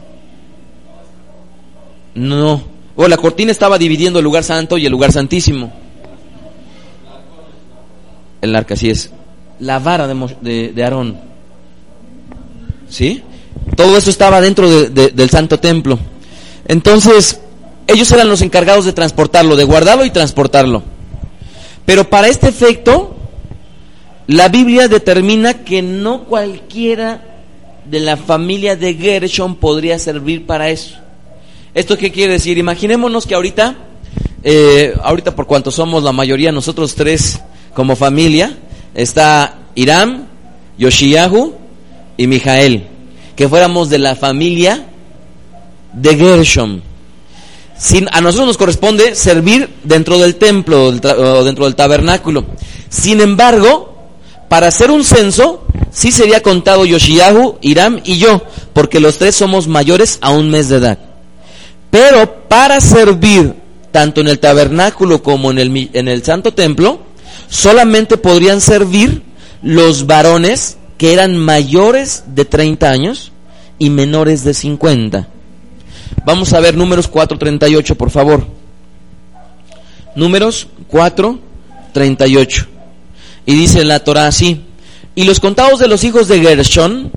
No. 2.14 2.62
O 2.94 3.08
la 3.08 3.16
cortina 3.16 3.50
estaba 3.50 3.76
dividiendo 3.76 4.20
el 4.20 4.24
lugar 4.24 4.44
santo 4.44 4.78
y 4.78 4.86
el 4.86 4.92
lugar 4.92 5.10
santísimo. 5.10 5.81
El 8.42 8.56
arca, 8.56 8.74
así 8.74 8.90
es. 8.90 9.10
La 9.60 9.78
vara 9.78 10.08
de, 10.08 10.72
de, 10.74 10.84
Aarón. 10.84 11.16
¿Sí? 12.88 13.22
Todo 13.76 13.96
eso 13.96 14.10
estaba 14.10 14.40
dentro 14.40 14.68
del 14.68 15.30
santo 15.30 15.60
templo. 15.60 15.98
Entonces, 16.66 17.40
ellos 17.86 18.10
eran 18.10 18.28
los 18.28 18.42
encargados 18.42 18.84
de 18.84 18.92
transportarlo, 18.92 19.54
de 19.54 19.64
guardarlo 19.64 20.04
y 20.04 20.10
transportarlo. 20.10 20.82
Pero 21.86 22.10
para 22.10 22.26
este 22.26 22.48
efecto, 22.48 23.16
la 24.26 24.48
Biblia 24.48 24.88
determina 24.88 25.64
que 25.64 25.80
no 25.80 26.24
cualquiera 26.24 27.22
de 27.84 28.00
la 28.00 28.16
familia 28.16 28.74
de 28.74 28.94
Gershon 28.94 29.54
podría 29.54 30.00
servir 30.00 30.46
para 30.46 30.68
eso. 30.68 30.96
¿Esto 31.74 31.96
qué 31.96 32.10
quiere 32.10 32.34
decir? 32.34 32.58
Imaginémonos 32.58 33.26
que 33.26 33.36
ahorita, 33.36 33.76
eh, 34.42 34.94
ahorita 35.02 35.36
por 35.36 35.46
cuanto 35.46 35.70
somos 35.70 36.02
la 36.02 36.12
mayoría, 36.12 36.50
nosotros 36.50 36.94
tres 36.94 37.40
como 37.74 37.96
familia, 37.96 38.56
está 38.94 39.58
Iram, 39.74 40.26
Yoshiyahu 40.78 41.54
y 42.16 42.26
Mijael, 42.26 42.86
que 43.36 43.48
fuéramos 43.48 43.88
de 43.88 43.98
la 43.98 44.16
familia 44.16 44.86
de 45.92 46.16
Gershon. 46.16 46.82
Sin, 47.78 48.08
a 48.12 48.20
nosotros 48.20 48.48
nos 48.48 48.58
corresponde 48.58 49.14
servir 49.14 49.68
dentro 49.82 50.18
del 50.18 50.36
templo 50.36 50.86
o 50.86 51.44
dentro 51.44 51.64
del 51.64 51.74
tabernáculo. 51.74 52.44
Sin 52.88 53.20
embargo, 53.20 53.92
para 54.48 54.68
hacer 54.68 54.90
un 54.90 55.02
censo, 55.02 55.64
sí 55.90 56.12
sería 56.12 56.42
contado 56.42 56.84
Yoshiyahu, 56.84 57.58
Iram 57.62 58.00
y 58.04 58.18
yo, 58.18 58.42
porque 58.72 59.00
los 59.00 59.18
tres 59.18 59.34
somos 59.34 59.66
mayores 59.66 60.18
a 60.20 60.30
un 60.30 60.50
mes 60.50 60.68
de 60.68 60.76
edad. 60.76 60.98
Pero 61.90 62.48
para 62.48 62.80
servir 62.80 63.54
tanto 63.90 64.20
en 64.20 64.28
el 64.28 64.38
tabernáculo 64.38 65.22
como 65.22 65.50
en 65.50 65.58
el, 65.58 65.90
en 65.92 66.08
el 66.08 66.24
santo 66.24 66.52
templo, 66.54 67.00
solamente 67.52 68.16
podrían 68.16 68.62
servir 68.62 69.22
los 69.60 70.06
varones 70.06 70.78
que 70.96 71.12
eran 71.12 71.36
mayores 71.36 72.24
de 72.28 72.46
30 72.46 72.90
años 72.90 73.30
y 73.78 73.90
menores 73.90 74.42
de 74.42 74.54
50. 74.54 75.28
Vamos 76.24 76.54
a 76.54 76.60
ver 76.60 76.78
números 76.78 77.12
4.38, 77.12 77.94
por 77.94 78.10
favor. 78.10 78.46
Números 80.16 80.66
4.38. 80.90 82.66
Y 83.44 83.54
dice 83.54 83.84
la 83.84 84.02
Torah 84.02 84.28
así, 84.28 84.62
y 85.14 85.24
los 85.24 85.38
contados 85.38 85.78
de 85.78 85.88
los 85.88 86.04
hijos 86.04 86.28
de 86.28 86.40
Gershon, 86.40 87.12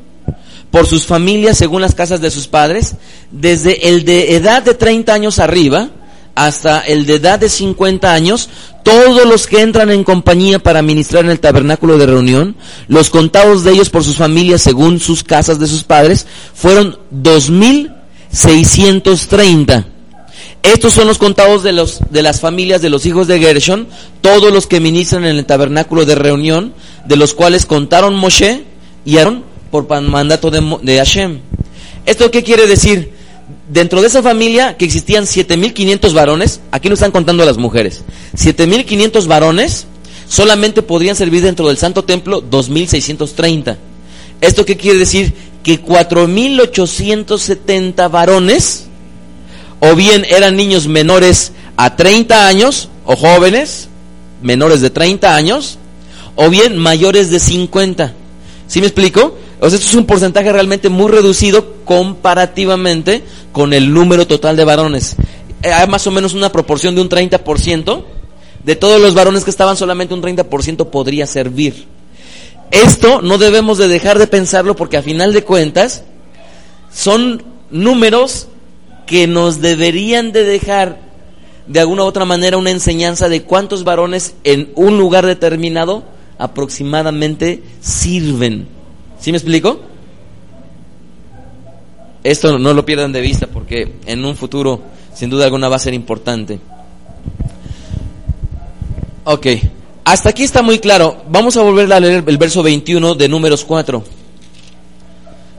por 0.69 0.85
sus 0.85 1.05
familias 1.05 1.57
según 1.57 1.81
las 1.81 1.95
casas 1.95 2.19
de 2.19 2.29
sus 2.29 2.47
padres, 2.47 2.95
desde 3.31 3.87
el 3.87 4.03
de 4.03 4.35
edad 4.35 4.63
de 4.63 4.73
30 4.73 5.13
años 5.13 5.39
arriba 5.39 5.91
hasta 6.35 6.81
el 6.81 7.05
de 7.05 7.15
edad 7.15 7.39
de 7.39 7.49
50 7.49 8.13
años, 8.13 8.49
todos 8.83 9.25
los 9.25 9.47
que 9.47 9.61
entran 9.61 9.89
en 9.89 10.03
compañía 10.03 10.59
para 10.59 10.81
ministrar 10.81 11.23
en 11.25 11.31
el 11.31 11.39
tabernáculo 11.39 11.97
de 11.97 12.05
reunión, 12.05 12.57
los 12.87 13.09
contados 13.09 13.63
de 13.63 13.71
ellos 13.71 13.89
por 13.89 14.03
sus 14.03 14.17
familias 14.17 14.61
según 14.61 14.99
sus 14.99 15.23
casas 15.23 15.57
de 15.59 15.67
sus 15.67 15.83
padres, 15.83 16.27
fueron 16.53 16.99
2630. 17.09 19.87
Estos 20.61 20.93
son 20.93 21.07
los 21.07 21.17
contados 21.17 21.63
de, 21.63 21.71
los, 21.71 22.01
de 22.09 22.21
las 22.21 22.41
familias 22.41 22.81
de 22.81 22.89
los 22.89 23.05
hijos 23.05 23.27
de 23.27 23.39
Gershon, 23.39 23.87
todos 24.21 24.51
los 24.51 24.67
que 24.67 24.79
ministran 24.79 25.25
en 25.25 25.37
el 25.37 25.45
tabernáculo 25.45 26.05
de 26.05 26.15
reunión, 26.15 26.73
de 27.05 27.15
los 27.15 27.33
cuales 27.33 27.65
contaron 27.65 28.15
Moshe 28.15 28.65
y 29.05 29.17
Aaron 29.17 29.43
por 29.71 29.87
mandato 30.01 30.51
de, 30.51 30.77
de 30.81 30.97
Hashem. 30.97 31.39
¿Esto 32.05 32.29
qué 32.29 32.43
quiere 32.43 32.67
decir? 32.67 33.14
Dentro 33.67 34.01
de 34.01 34.07
esa 34.07 34.21
familia 34.21 34.77
que 34.77 34.85
existían 34.85 35.25
7.500 35.25 36.13
varones, 36.13 36.61
aquí 36.71 36.87
no 36.87 36.93
están 36.93 37.11
contando 37.11 37.43
las 37.45 37.57
mujeres, 37.57 38.03
7.500 38.35 39.27
varones 39.27 39.87
solamente 40.27 40.81
podrían 40.81 41.15
servir 41.15 41.41
dentro 41.41 41.67
del 41.67 41.77
santo 41.77 42.03
templo 42.03 42.43
2.630. 42.43 43.77
¿Esto 44.41 44.65
qué 44.65 44.75
quiere 44.77 44.99
decir? 44.99 45.33
Que 45.63 45.83
4.870 45.83 48.11
varones 48.11 48.85
o 49.79 49.95
bien 49.95 50.25
eran 50.29 50.55
niños 50.55 50.87
menores 50.87 51.51
a 51.77 51.95
30 51.95 52.47
años, 52.47 52.89
o 53.05 53.15
jóvenes 53.15 53.89
menores 54.41 54.81
de 54.81 54.89
30 54.89 55.35
años, 55.35 55.77
o 56.35 56.49
bien 56.49 56.77
mayores 56.77 57.29
de 57.29 57.39
50. 57.39 58.13
¿Sí 58.67 58.79
me 58.79 58.87
explico? 58.87 59.37
O 59.59 59.69
sea, 59.69 59.77
esto 59.77 59.89
es 59.89 59.95
un 59.95 60.05
porcentaje 60.05 60.51
realmente 60.51 60.89
muy 60.89 61.11
reducido 61.11 61.83
comparativamente 61.85 63.23
con 63.51 63.73
el 63.73 63.93
número 63.93 64.27
total 64.27 64.57
de 64.57 64.65
varones. 64.65 65.15
Eh, 65.63 65.71
hay 65.71 65.87
más 65.87 66.05
o 66.07 66.11
menos 66.11 66.33
una 66.33 66.51
proporción 66.51 66.95
de 66.95 67.01
un 67.01 67.09
30%. 67.09 68.03
De 68.63 68.75
todos 68.75 68.99
los 68.99 69.13
varones 69.13 69.43
que 69.43 69.51
estaban, 69.51 69.77
solamente 69.77 70.13
un 70.13 70.23
30% 70.23 70.89
podría 70.89 71.27
servir. 71.27 71.85
Esto 72.71 73.21
no 73.21 73.37
debemos 73.37 73.77
de 73.77 73.87
dejar 73.87 74.17
de 74.17 74.27
pensarlo 74.27 74.75
porque 74.75 74.97
a 74.97 75.03
final 75.03 75.33
de 75.33 75.43
cuentas 75.43 76.03
son 76.91 77.43
números 77.69 78.47
que 79.05 79.27
nos 79.27 79.61
deberían 79.61 80.31
de 80.31 80.43
dejar 80.43 80.99
de 81.67 81.79
alguna 81.79 82.03
u 82.03 82.07
otra 82.07 82.25
manera 82.25 82.57
una 82.57 82.71
enseñanza 82.71 83.29
de 83.29 83.43
cuántos 83.43 83.83
varones 83.83 84.35
en 84.43 84.71
un 84.75 84.97
lugar 84.97 85.25
determinado 85.25 86.03
aproximadamente 86.37 87.63
sirven. 87.81 88.74
¿Sí 89.25 89.31
me 89.31 89.39
explico? 89.39 89.79
Esto 92.23 92.59
no 92.59 92.75
lo 92.75 92.85
pierdan 92.85 93.11
de 93.11 93.21
vista 93.21 93.47
porque 93.47 93.95
en 94.05 94.23
un 94.23 94.35
futuro 94.35 94.79
sin 95.15 95.31
duda 95.31 95.45
alguna 95.45 95.67
va 95.67 95.77
a 95.77 95.79
ser 95.79 95.95
importante. 95.95 96.59
Ok, 99.23 99.47
hasta 100.03 100.29
aquí 100.29 100.43
está 100.43 100.61
muy 100.61 100.77
claro. 100.77 101.23
Vamos 101.27 101.57
a 101.57 101.63
volver 101.63 101.91
a 101.91 101.99
leer 101.99 102.23
el 102.27 102.37
verso 102.37 102.61
21 102.61 103.15
de 103.15 103.27
números 103.27 103.65
4. 103.65 104.03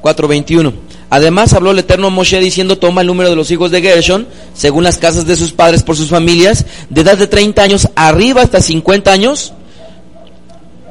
4.21. 0.00 0.72
Además 1.10 1.52
habló 1.52 1.72
el 1.72 1.80
Eterno 1.80 2.08
Moshe 2.08 2.38
diciendo, 2.38 2.78
toma 2.78 3.00
el 3.00 3.08
número 3.08 3.30
de 3.30 3.34
los 3.34 3.50
hijos 3.50 3.72
de 3.72 3.82
Gershon, 3.82 4.28
según 4.54 4.84
las 4.84 4.98
casas 4.98 5.26
de 5.26 5.34
sus 5.34 5.50
padres 5.50 5.82
por 5.82 5.96
sus 5.96 6.08
familias, 6.08 6.66
de 6.88 7.00
edad 7.00 7.18
de 7.18 7.26
30 7.26 7.62
años 7.62 7.88
arriba 7.96 8.42
hasta 8.42 8.60
50 8.60 9.10
años, 9.10 9.54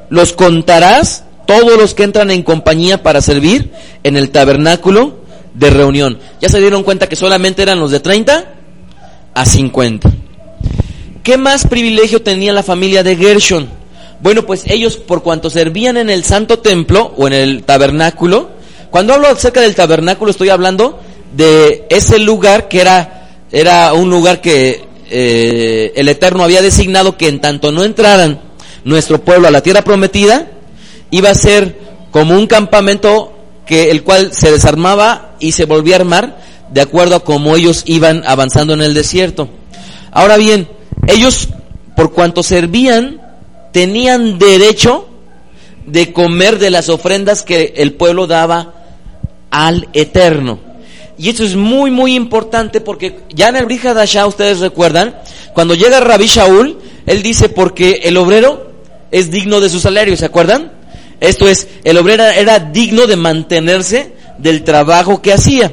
los 0.10 0.34
contarás 0.34 1.24
todos 1.46 1.78
los 1.78 1.94
que 1.94 2.04
entran 2.04 2.32
en 2.32 2.44
compañía 2.44 3.04
para 3.04 3.22
servir 3.22 3.72
en 4.04 4.18
el 4.18 4.30
tabernáculo 4.32 5.20
de 5.54 5.70
reunión. 5.70 6.20
¿Ya 6.42 6.50
se 6.50 6.60
dieron 6.60 6.84
cuenta 6.84 7.08
que 7.08 7.16
solamente 7.16 7.62
eran 7.62 7.80
los 7.80 7.92
de 7.92 8.00
30 8.00 8.46
a 9.34 9.46
50? 9.46 10.12
¿Qué 11.24 11.38
más 11.38 11.66
privilegio 11.66 12.22
tenía 12.22 12.54
la 12.54 12.64
familia 12.64 13.04
de 13.04 13.16
Gershon? 13.16 13.68
Bueno, 14.22 14.46
pues 14.46 14.64
ellos 14.68 14.98
por 14.98 15.24
cuanto 15.24 15.50
servían 15.50 15.98
en 15.98 16.10
el 16.10 16.24
santo 16.24 16.60
templo 16.60 17.14
o 17.18 17.28
en 17.28 17.34
el 17.34 17.64
tabernáculo, 17.64 18.50
cuando 18.90 19.14
hablo 19.14 19.28
acerca 19.28 19.62
del 19.62 19.76
tabernáculo 19.76 20.32
estoy 20.32 20.50
hablando 20.50 21.00
de 21.36 21.86
ese 21.90 22.20
lugar 22.20 22.68
que 22.68 22.82
era, 22.82 23.28
era 23.52 23.94
un 23.94 24.10
lugar 24.10 24.40
que 24.42 24.86
eh, 25.10 25.94
el 25.96 26.08
Eterno 26.08 26.44
había 26.44 26.62
designado 26.62 27.18
que 27.18 27.28
en 27.28 27.42
tanto 27.42 27.72
no 27.72 27.84
entraran 27.84 28.40
nuestro 28.84 29.22
pueblo 29.22 29.48
a 29.48 29.52
la 29.52 29.62
tierra 29.62 29.84
prometida, 29.84 30.48
iba 31.12 31.30
a 31.30 31.36
ser 31.36 31.80
como 32.12 32.36
un 32.36 32.48
campamento 32.48 33.34
que 33.66 33.92
el 33.92 34.04
cual 34.04 34.32
se 34.34 34.52
desarmaba 34.52 35.36
y 35.40 35.52
se 35.52 35.66
volvía 35.66 35.96
a 35.96 36.00
armar 36.00 36.38
de 36.72 36.82
acuerdo 36.82 37.16
a 37.16 37.24
cómo 37.24 37.56
ellos 37.56 37.84
iban 37.86 38.24
avanzando 38.26 38.74
en 38.74 38.82
el 38.82 38.94
desierto. 38.94 39.50
Ahora 40.12 40.38
bien, 40.38 40.68
ellos 41.08 41.50
por 41.96 42.12
cuanto 42.14 42.44
servían 42.44 43.22
tenían 43.72 44.40
derecho 44.40 45.08
de 45.86 46.14
comer 46.14 46.60
de 46.60 46.70
las 46.70 46.90
ofrendas 46.90 47.44
que 47.44 47.74
el 47.78 47.94
pueblo 47.94 48.28
daba 48.28 48.74
al 49.52 49.88
Eterno. 49.94 50.60
Y 51.18 51.30
eso 51.30 51.44
es 51.44 51.56
muy, 51.56 51.92
muy 51.92 52.16
importante 52.16 52.82
porque 52.82 53.20
ya 53.34 53.50
en 53.50 53.56
el 53.56 53.66
Brihadashah, 53.66 54.28
ustedes 54.28 54.60
recuerdan, 54.60 55.16
cuando 55.54 55.76
llega 55.76 56.00
Rabbi 56.00 56.28
Shaul, 56.28 56.78
él 57.06 57.24
dice 57.24 57.50
porque 57.50 58.02
el 58.04 58.18
obrero 58.18 58.72
es 59.12 59.32
digno 59.32 59.60
de 59.62 59.70
su 59.70 59.80
salario, 59.80 60.18
¿se 60.18 60.26
acuerdan? 60.26 60.72
Esto 61.20 61.48
es, 61.48 61.68
el 61.84 61.98
obrero 61.98 62.24
era 62.26 62.60
digno 62.60 63.08
de 63.08 63.16
mantenerse 63.16 64.14
del 64.38 64.64
trabajo 64.64 65.22
que 65.22 65.34
hacía. 65.34 65.72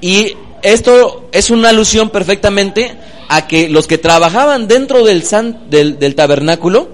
Y 0.00 0.34
esto 0.62 1.28
es 1.32 1.50
una 1.50 1.70
alusión 1.70 2.10
perfectamente 2.10 2.96
a 3.28 3.46
que 3.46 3.68
los 3.68 3.86
que 3.86 3.98
trabajaban 3.98 4.68
dentro 4.68 5.04
del, 5.04 5.22
san, 5.22 5.70
del, 5.70 6.14
tabernáculo, 6.14 6.88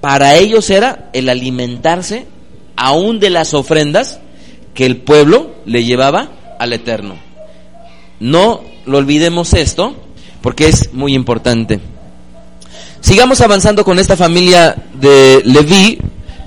para 0.00 0.36
ellos 0.36 0.70
era 0.70 1.10
el 1.12 1.28
alimentarse 1.28 2.26
aún 2.76 3.20
de 3.20 3.30
las 3.30 3.54
ofrendas 3.54 4.20
que 4.74 4.86
el 4.86 4.98
pueblo 4.98 5.54
le 5.66 5.84
llevaba 5.84 6.56
al 6.58 6.72
Eterno. 6.72 7.16
No 8.20 8.62
lo 8.86 8.98
olvidemos 8.98 9.54
esto, 9.54 9.94
porque 10.40 10.68
es 10.68 10.92
muy 10.92 11.14
importante. 11.14 11.80
Sigamos 13.00 13.40
avanzando 13.40 13.84
con 13.84 13.98
esta 13.98 14.16
familia 14.16 14.76
de 14.94 15.42
Leví, 15.44 15.98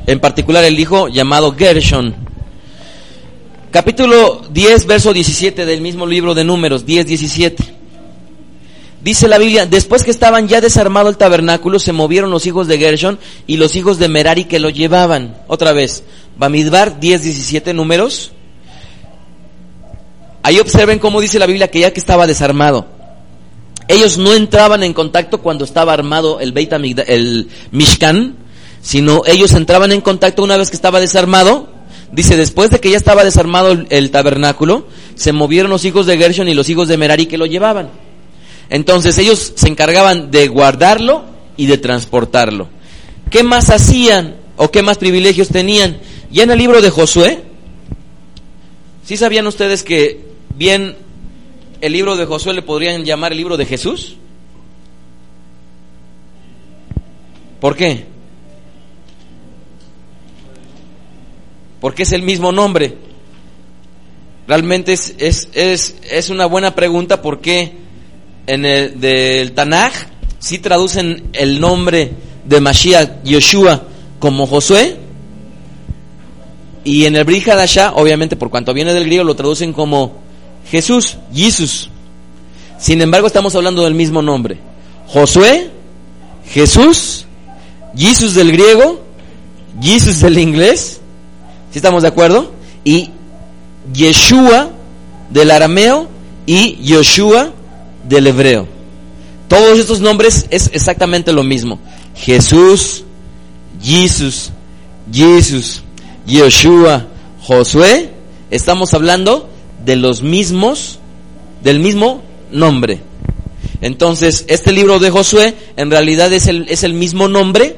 en 0.08 0.20
particular 0.22 0.64
el 0.64 0.80
hijo 0.80 1.10
llamado 1.10 1.54
Gershon. 1.56 2.16
Capítulo 3.70 4.42
10, 4.50 4.88
verso 4.88 5.14
17 5.14 5.66
del 5.66 5.82
mismo 5.82 6.08
libro 6.08 6.34
de 6.34 6.46
números, 6.46 6.86
10, 6.86 7.06
17. 7.06 7.76
Dice 9.04 9.28
la 9.28 9.38
Biblia, 9.38 9.66
después 9.66 10.04
que 10.04 10.12
estaban 10.12 10.48
ya 10.48 10.62
desarmado 10.62 11.10
el 11.10 11.18
tabernáculo, 11.18 11.78
se 11.78 11.92
movieron 11.92 12.32
los 12.32 12.46
hijos 12.48 12.68
de 12.68 12.78
Gershon 12.78 13.20
y 13.46 13.58
los 13.58 13.76
hijos 13.76 14.00
de 14.00 14.08
Merari 14.08 14.46
que 14.46 14.60
lo 14.60 14.70
llevaban. 14.70 15.38
Otra 15.48 15.74
vez, 15.74 16.04
Bamidbar 16.38 17.00
10, 17.00 17.24
17 17.24 17.74
números. 17.74 18.32
Ahí 20.42 20.60
observen 20.60 21.00
cómo 21.00 21.20
dice 21.20 21.38
la 21.38 21.46
Biblia 21.46 21.70
que 21.70 21.82
ya 21.82 21.92
que 21.92 22.00
estaba 22.00 22.26
desarmado. 22.26 22.88
Ellos 23.90 24.18
no 24.18 24.34
entraban 24.34 24.84
en 24.84 24.94
contacto 24.94 25.42
cuando 25.42 25.66
estaba 25.66 25.94
armado 25.94 26.40
el 26.40 26.54
Beit 26.54 26.72
el 26.74 27.50
Mishkan, 27.72 28.47
sino 28.88 29.24
ellos 29.26 29.52
entraban 29.52 29.92
en 29.92 30.00
contacto 30.00 30.42
una 30.42 30.56
vez 30.56 30.70
que 30.70 30.78
estaba 30.78 31.02
desarmado. 31.02 31.68
Dice, 32.14 32.38
después 32.38 32.70
de 32.70 32.80
que 32.80 32.90
ya 32.90 32.96
estaba 32.96 33.26
desarmado 33.26 33.78
el, 33.90 34.12
tabernáculo, 34.12 34.88
se 35.14 35.34
movieron 35.34 35.70
los 35.70 35.84
hijos 35.84 36.06
de 36.06 36.18
Gershon 36.18 36.48
y 36.48 36.54
los 36.54 36.70
hijos 36.70 36.88
de 36.88 36.96
Merari 36.96 37.26
que 37.26 37.38
lo 37.38 37.46
llevaban. 37.48 37.90
Entonces 38.70 39.18
ellos 39.18 39.52
se 39.58 39.68
encargaban 39.68 40.32
de 40.32 40.48
guardarlo 40.48 41.26
y 41.58 41.66
de 41.66 41.78
transportarlo. 41.78 42.70
¿Qué 43.30 43.44
más 43.44 43.72
hacían 43.72 44.38
o 44.56 44.72
qué 44.72 44.82
más 44.84 44.98
privilegios 44.98 45.50
tenían? 45.50 45.98
Ya 46.32 46.44
en 46.44 46.52
el 46.52 46.58
libro 46.58 46.82
de 46.82 46.90
Josué, 46.90 47.44
¿sí 49.04 49.18
sabían 49.18 49.48
ustedes 49.48 49.84
que 49.84 50.28
bien 50.56 50.96
el 51.82 51.92
libro 51.92 52.16
de 52.16 52.26
Josué 52.26 52.54
le 52.54 52.62
podrían 52.62 53.04
llamar 53.04 53.34
el 53.34 53.40
libro 53.40 53.58
de 53.58 53.66
Jesús? 53.66 54.16
¿Por 57.60 57.76
qué? 57.76 58.16
Porque 61.80 62.04
es 62.04 62.12
el 62.12 62.24
mismo 62.24 62.52
nombre. 62.52 62.98
Realmente 64.48 64.94
es, 64.94 65.16
es, 65.18 65.50
es, 65.54 65.96
es 66.10 66.30
una 66.30 66.46
buena 66.46 66.74
pregunta 66.74 67.22
porque 67.22 67.74
en 68.48 68.66
el 68.66 69.00
del 69.00 69.52
Tanaj 69.52 69.94
sí 70.40 70.60
traducen 70.60 71.30
el 71.34 71.60
nombre 71.60 72.12
de 72.46 72.62
Mashiach 72.62 73.24
Yoshua 73.24 73.84
como 74.20 74.48
Josué 74.48 74.98
y 76.88 77.04
en 77.04 77.18
el 77.18 77.26
Brit 77.26 77.46
Hadashah, 77.46 77.96
obviamente 77.96 78.38
por 78.38 78.50
cuanto 78.50 78.74
viene 78.74 78.94
del 78.94 79.04
griego, 79.04 79.26
lo 79.26 79.36
traducen 79.36 79.74
como 79.74 80.22
Jesús, 80.72 81.18
Jesús. 81.34 81.90
Sin 82.80 83.02
embargo, 83.02 83.28
estamos 83.28 83.54
hablando 83.56 83.84
del 83.84 83.94
mismo 83.94 84.22
nombre. 84.22 84.58
Josué, 85.08 85.70
Jesús, 86.46 87.26
Jesús 87.94 88.36
del 88.36 88.54
griego, 88.54 89.02
Jesús 89.82 90.22
del 90.22 90.38
inglés, 90.38 91.02
¿sí 91.78 91.80
estamos 91.80 92.02
de 92.02 92.08
acuerdo? 92.08 92.52
Y 92.84 93.12
Yeshua 93.94 94.72
del 95.30 95.52
arameo 95.52 96.10
y 96.48 96.76
Yoshua 96.84 97.52
del 98.10 98.26
hebreo. 98.26 98.68
Todos 99.48 99.78
estos 99.78 100.02
nombres 100.02 100.48
es 100.50 100.72
exactamente 100.74 101.32
lo 101.32 101.44
mismo. 101.44 101.78
Jesús, 102.16 103.04
Jesús, 103.80 104.50
Jesús, 105.14 105.84
Yoshua, 106.26 107.06
Josué, 107.44 108.10
estamos 108.50 108.96
hablando 108.96 109.48
de 109.86 109.98
los 109.98 110.24
mismos, 110.24 110.98
del 111.64 111.80
mismo 111.80 112.24
nombre. 112.52 113.02
Entonces, 113.82 114.46
este 114.48 114.72
libro 114.72 114.98
de 114.98 115.12
Josué 115.12 115.54
en 115.76 115.92
realidad 115.92 116.34
es 116.34 116.48
el, 116.48 116.66
es 116.70 116.82
el 116.82 116.96
mismo 116.96 117.28
nombre 117.28 117.78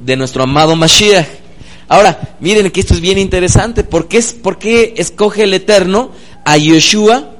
de 0.00 0.16
nuestro 0.16 0.44
amado 0.44 0.76
Mashiach. 0.76 1.41
Ahora, 1.92 2.36
miren 2.40 2.70
que 2.70 2.80
esto 2.80 2.94
es 2.94 3.02
bien 3.02 3.18
interesante. 3.18 3.84
¿Por 3.84 4.08
qué, 4.08 4.16
es, 4.16 4.32
por 4.32 4.58
qué 4.58 4.94
escoge 4.96 5.42
el 5.42 5.52
Eterno 5.52 6.10
a 6.42 6.56
Yoshua 6.56 7.32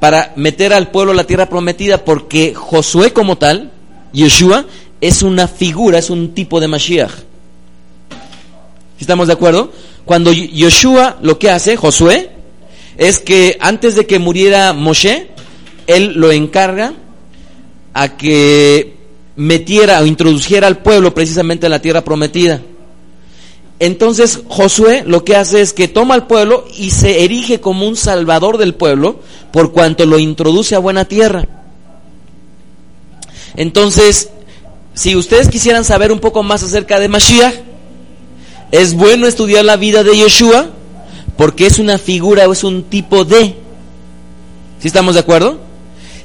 para 0.00 0.32
meter 0.34 0.72
al 0.72 0.90
pueblo 0.90 1.12
a 1.12 1.14
la 1.14 1.22
tierra 1.22 1.48
prometida? 1.48 2.04
Porque 2.04 2.56
Josué 2.56 3.12
como 3.12 3.38
tal, 3.38 3.70
Yoshua, 4.12 4.66
es 5.00 5.22
una 5.22 5.46
figura, 5.46 6.00
es 6.00 6.10
un 6.10 6.34
tipo 6.34 6.58
de 6.58 6.66
Mashiach. 6.66 7.12
¿Estamos 8.98 9.28
de 9.28 9.34
acuerdo? 9.34 9.70
Cuando 10.04 10.32
Yoshua 10.32 11.16
lo 11.22 11.38
que 11.38 11.52
hace, 11.52 11.76
Josué, 11.76 12.30
es 12.96 13.20
que 13.20 13.56
antes 13.60 13.94
de 13.94 14.04
que 14.04 14.18
muriera 14.18 14.72
Moshe, 14.72 15.28
él 15.86 16.14
lo 16.16 16.32
encarga 16.32 16.94
a 17.94 18.16
que 18.16 18.97
metiera 19.38 20.00
o 20.00 20.06
introdujera 20.06 20.66
al 20.66 20.78
pueblo 20.78 21.14
precisamente 21.14 21.66
a 21.66 21.70
la 21.70 21.80
tierra 21.80 22.02
prometida. 22.02 22.60
Entonces 23.78 24.40
Josué 24.48 25.04
lo 25.06 25.24
que 25.24 25.36
hace 25.36 25.60
es 25.60 25.72
que 25.72 25.86
toma 25.86 26.14
al 26.14 26.26
pueblo 26.26 26.66
y 26.76 26.90
se 26.90 27.24
erige 27.24 27.60
como 27.60 27.86
un 27.86 27.94
salvador 27.94 28.58
del 28.58 28.74
pueblo 28.74 29.20
por 29.52 29.70
cuanto 29.72 30.04
lo 30.06 30.18
introduce 30.18 30.74
a 30.74 30.80
buena 30.80 31.04
tierra. 31.04 31.46
Entonces, 33.54 34.30
si 34.94 35.14
ustedes 35.14 35.48
quisieran 35.48 35.84
saber 35.84 36.10
un 36.10 36.18
poco 36.18 36.42
más 36.42 36.64
acerca 36.64 36.98
de 36.98 37.08
Mashiach, 37.08 37.54
es 38.72 38.94
bueno 38.94 39.28
estudiar 39.28 39.64
la 39.64 39.76
vida 39.76 40.02
de 40.02 40.16
Yeshua 40.16 40.70
porque 41.36 41.66
es 41.66 41.78
una 41.78 41.98
figura 41.98 42.48
o 42.48 42.52
es 42.52 42.64
un 42.64 42.82
tipo 42.82 43.24
de. 43.24 43.54
¿Sí 44.80 44.88
estamos 44.88 45.14
de 45.14 45.20
acuerdo? 45.20 45.60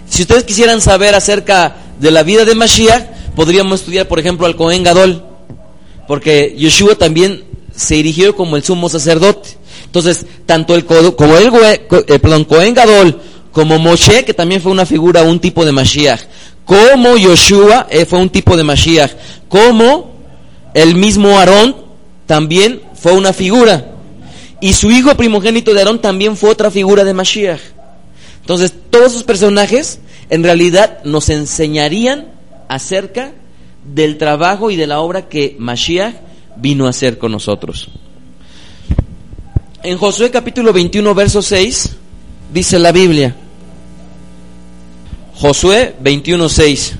Si 0.09 0.23
ustedes 0.23 0.43
quisieran 0.43 0.81
saber 0.81 1.13
acerca 1.13 1.75
de 1.99 2.11
la 2.11 2.23
vida 2.23 2.45
de 2.45 2.55
Mashiach, 2.55 3.03
podríamos 3.35 3.81
estudiar, 3.81 4.07
por 4.07 4.19
ejemplo, 4.19 4.45
al 4.45 4.55
Cohen 4.55 4.83
Gadol, 4.83 5.23
porque 6.07 6.55
Yeshua 6.57 6.95
también 6.95 7.43
se 7.75 7.99
erigió 7.99 8.35
como 8.35 8.55
el 8.55 8.63
sumo 8.63 8.89
sacerdote. 8.89 9.57
Entonces, 9.85 10.25
tanto 10.45 10.75
el 10.75 10.85
como 10.85 11.37
el 11.37 11.51
eh, 11.63 12.19
perdón, 12.19 12.45
Cohen 12.45 12.73
Gadol 12.73 13.19
como 13.51 13.77
Moshe, 13.77 14.25
que 14.25 14.33
también 14.33 14.61
fue 14.61 14.71
una 14.71 14.85
figura, 14.85 15.23
un 15.23 15.39
tipo 15.39 15.63
de 15.63 15.71
Mashiach, 15.71 16.21
como 16.65 17.17
Yoshua 17.17 17.87
eh, 17.89 18.05
fue 18.05 18.19
un 18.19 18.29
tipo 18.29 18.57
de 18.57 18.63
Mashiach, 18.63 19.11
como 19.47 20.11
el 20.73 20.95
mismo 20.95 21.37
Aarón 21.37 21.75
también 22.25 22.81
fue 22.95 23.13
una 23.13 23.33
figura. 23.33 23.91
Y 24.59 24.73
su 24.73 24.89
hijo 24.89 25.15
primogénito 25.15 25.73
de 25.73 25.79
Aarón 25.79 25.99
también 25.99 26.37
fue 26.37 26.49
otra 26.49 26.71
figura 26.71 27.03
de 27.03 27.13
Mashiach. 27.13 27.59
Entonces, 28.41 28.73
todos 28.89 29.11
esos 29.11 29.23
personajes 29.23 29.99
en 30.29 30.43
realidad 30.43 31.03
nos 31.03 31.29
enseñarían 31.29 32.27
acerca 32.67 33.33
del 33.93 34.17
trabajo 34.17 34.71
y 34.71 34.75
de 34.75 34.87
la 34.87 34.99
obra 34.99 35.27
que 35.27 35.55
Mashiach 35.59 36.15
vino 36.55 36.87
a 36.87 36.89
hacer 36.89 37.17
con 37.17 37.31
nosotros. 37.31 37.89
En 39.83 39.97
Josué 39.97 40.31
capítulo 40.31 40.71
21, 40.71 41.13
verso 41.13 41.41
6, 41.41 41.95
dice 42.53 42.79
la 42.79 42.91
Biblia. 42.91 43.35
Josué 45.35 45.95
21, 45.99 46.47
6. 46.47 46.93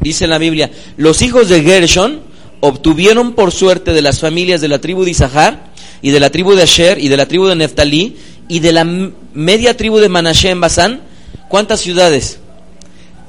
Dice 0.00 0.26
la 0.26 0.38
Biblia, 0.38 0.70
los 0.96 1.20
hijos 1.22 1.48
de 1.48 1.62
Gershon 1.62 2.20
obtuvieron 2.60 3.34
por 3.34 3.52
suerte 3.52 3.92
de 3.92 4.02
las 4.02 4.20
familias 4.20 4.60
de 4.60 4.68
la 4.68 4.80
tribu 4.80 5.04
de 5.04 5.10
Isahar 5.10 5.70
y 6.00 6.10
de 6.10 6.20
la 6.20 6.30
tribu 6.30 6.54
de 6.54 6.62
Asher 6.62 6.98
y 6.98 7.08
de 7.08 7.16
la 7.16 7.26
tribu 7.26 7.46
de 7.46 7.56
Neftalí 7.56 8.16
y 8.48 8.60
de 8.60 8.72
la 8.72 8.84
media 9.34 9.76
tribu 9.76 9.98
de 9.98 10.08
Manashe 10.08 10.50
en 10.50 10.60
Basán, 10.60 11.00
¿cuántas 11.48 11.80
ciudades? 11.80 12.37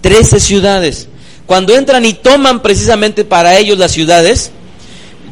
Trece 0.01 0.39
ciudades. 0.39 1.07
Cuando 1.45 1.75
entran 1.75 2.05
y 2.05 2.13
toman 2.13 2.61
precisamente 2.61 3.25
para 3.25 3.57
ellos 3.57 3.77
las 3.77 3.91
ciudades, 3.91 4.51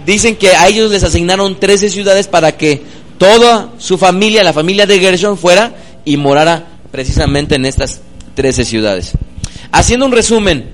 dicen 0.06 0.36
que 0.36 0.56
a 0.56 0.67
ellos 0.67 0.91
les 0.91 1.03
asignaron 1.03 1.60
trece 1.60 1.89
ciudades 1.89 2.27
para 2.27 2.58
que 2.58 2.82
toda 3.17 3.71
su 3.77 3.97
familia, 3.97 4.43
la 4.43 4.53
familia 4.53 4.86
de 4.86 4.99
Gershon, 4.99 5.38
fuera 5.38 5.75
y 6.06 6.17
morara 6.17 6.65
precisamente 6.91 7.56
en 7.56 7.65
estas 7.65 8.01
trece 8.36 8.65
ciudades. 8.65 9.12
Haciendo 9.71 10.06
un 10.06 10.12
resumen, 10.12 10.71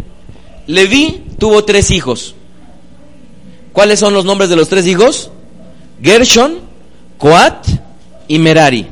Leví 0.67 1.23
tuvo 1.39 1.65
tres 1.65 1.91
hijos. 1.91 2.35
¿Cuáles 3.73 3.99
son 3.99 4.13
los 4.13 4.23
nombres 4.23 4.49
de 4.49 4.55
los 4.55 4.69
tres 4.69 4.87
hijos? 4.87 5.31
Gershon, 6.01 6.59
Coat 7.17 7.67
y 8.27 8.39
Merari. 8.39 8.87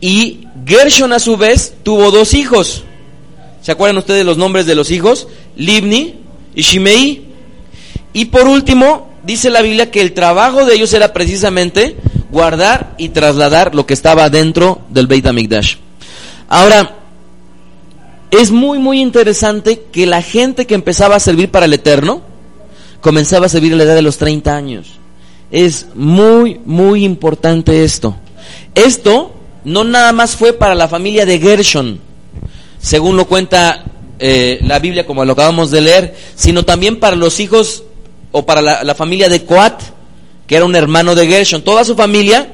Y 0.00 0.48
Gershon 0.66 1.12
a 1.12 1.18
su 1.18 1.36
vez 1.36 1.74
tuvo 1.82 2.10
dos 2.10 2.34
hijos. 2.34 2.84
¿Se 3.66 3.72
acuerdan 3.72 3.98
ustedes 3.98 4.24
los 4.24 4.38
nombres 4.38 4.64
de 4.66 4.76
los 4.76 4.92
hijos? 4.92 5.26
Libni 5.56 6.20
y 6.54 6.62
Shimei. 6.62 7.24
Y 8.12 8.26
por 8.26 8.46
último, 8.46 9.10
dice 9.24 9.50
la 9.50 9.60
Biblia 9.60 9.90
que 9.90 10.00
el 10.00 10.12
trabajo 10.12 10.64
de 10.64 10.76
ellos 10.76 10.94
era 10.94 11.12
precisamente 11.12 11.96
guardar 12.30 12.94
y 12.96 13.08
trasladar 13.08 13.74
lo 13.74 13.84
que 13.84 13.94
estaba 13.94 14.30
dentro 14.30 14.82
del 14.90 15.08
Beit 15.08 15.26
HaMikdash. 15.26 15.78
Ahora, 16.48 16.94
es 18.30 18.52
muy, 18.52 18.78
muy 18.78 19.00
interesante 19.00 19.82
que 19.90 20.06
la 20.06 20.22
gente 20.22 20.68
que 20.68 20.76
empezaba 20.76 21.16
a 21.16 21.18
servir 21.18 21.50
para 21.50 21.66
el 21.66 21.72
Eterno 21.72 22.22
comenzaba 23.00 23.46
a 23.46 23.48
servir 23.48 23.72
a 23.72 23.76
la 23.78 23.82
edad 23.82 23.96
de 23.96 24.02
los 24.02 24.16
30 24.16 24.56
años. 24.56 24.92
Es 25.50 25.88
muy, 25.96 26.60
muy 26.64 27.04
importante 27.04 27.82
esto. 27.82 28.14
Esto 28.76 29.34
no 29.64 29.82
nada 29.82 30.12
más 30.12 30.36
fue 30.36 30.52
para 30.52 30.76
la 30.76 30.86
familia 30.86 31.26
de 31.26 31.40
Gershon, 31.40 32.05
según 32.86 33.16
lo 33.16 33.26
cuenta 33.26 33.82
eh, 34.20 34.60
la 34.62 34.78
Biblia 34.78 35.04
como 35.04 35.24
lo 35.24 35.32
acabamos 35.32 35.72
de 35.72 35.80
leer, 35.80 36.16
sino 36.36 36.64
también 36.64 37.00
para 37.00 37.16
los 37.16 37.40
hijos 37.40 37.82
o 38.30 38.46
para 38.46 38.62
la, 38.62 38.94
familia 38.94 39.28
de 39.28 39.44
Coat, 39.44 39.82
que 40.46 40.54
era 40.54 40.64
un 40.64 40.76
hermano 40.76 41.16
de 41.16 41.26
Gershon. 41.26 41.62
Toda 41.62 41.82
su 41.82 41.96
familia 41.96 42.52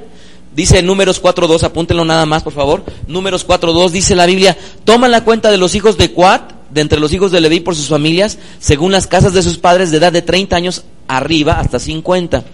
Dice 0.55 0.79
en 0.79 0.87
Números 0.87 1.23
4.2, 1.23 1.63
apúntenlo 1.65 2.05
nada 2.05 2.25
más, 2.27 2.43
por 2.43 2.53
favor. 2.55 2.83
Números 3.07 3.47
4.2 3.47 3.91
dice 3.91 4.15
la 4.15 4.27
Biblia, 4.27 4.57
toman 4.85 5.11
la 5.11 5.25
cuenta 5.25 5.51
de 5.51 5.57
los 5.57 5.75
hijos 5.75 5.97
de 5.97 6.13
Cuat, 6.13 6.53
de 6.71 6.81
entre 6.83 7.01
los 7.01 7.13
hijos 7.13 7.31
de 7.31 7.41
Leví 7.41 7.61
por 7.61 7.75
sus 7.75 7.89
familias, 7.89 8.39
según 8.59 8.93
las 8.93 9.07
casas 9.07 9.33
de 9.33 9.43
sus 9.43 9.57
padres 9.57 9.91
de 9.91 9.97
edad 9.97 10.13
de 10.13 10.21
30 10.21 10.57
años 10.57 10.85
arriba 11.09 11.59
hasta 11.59 11.79
50. 11.79 12.45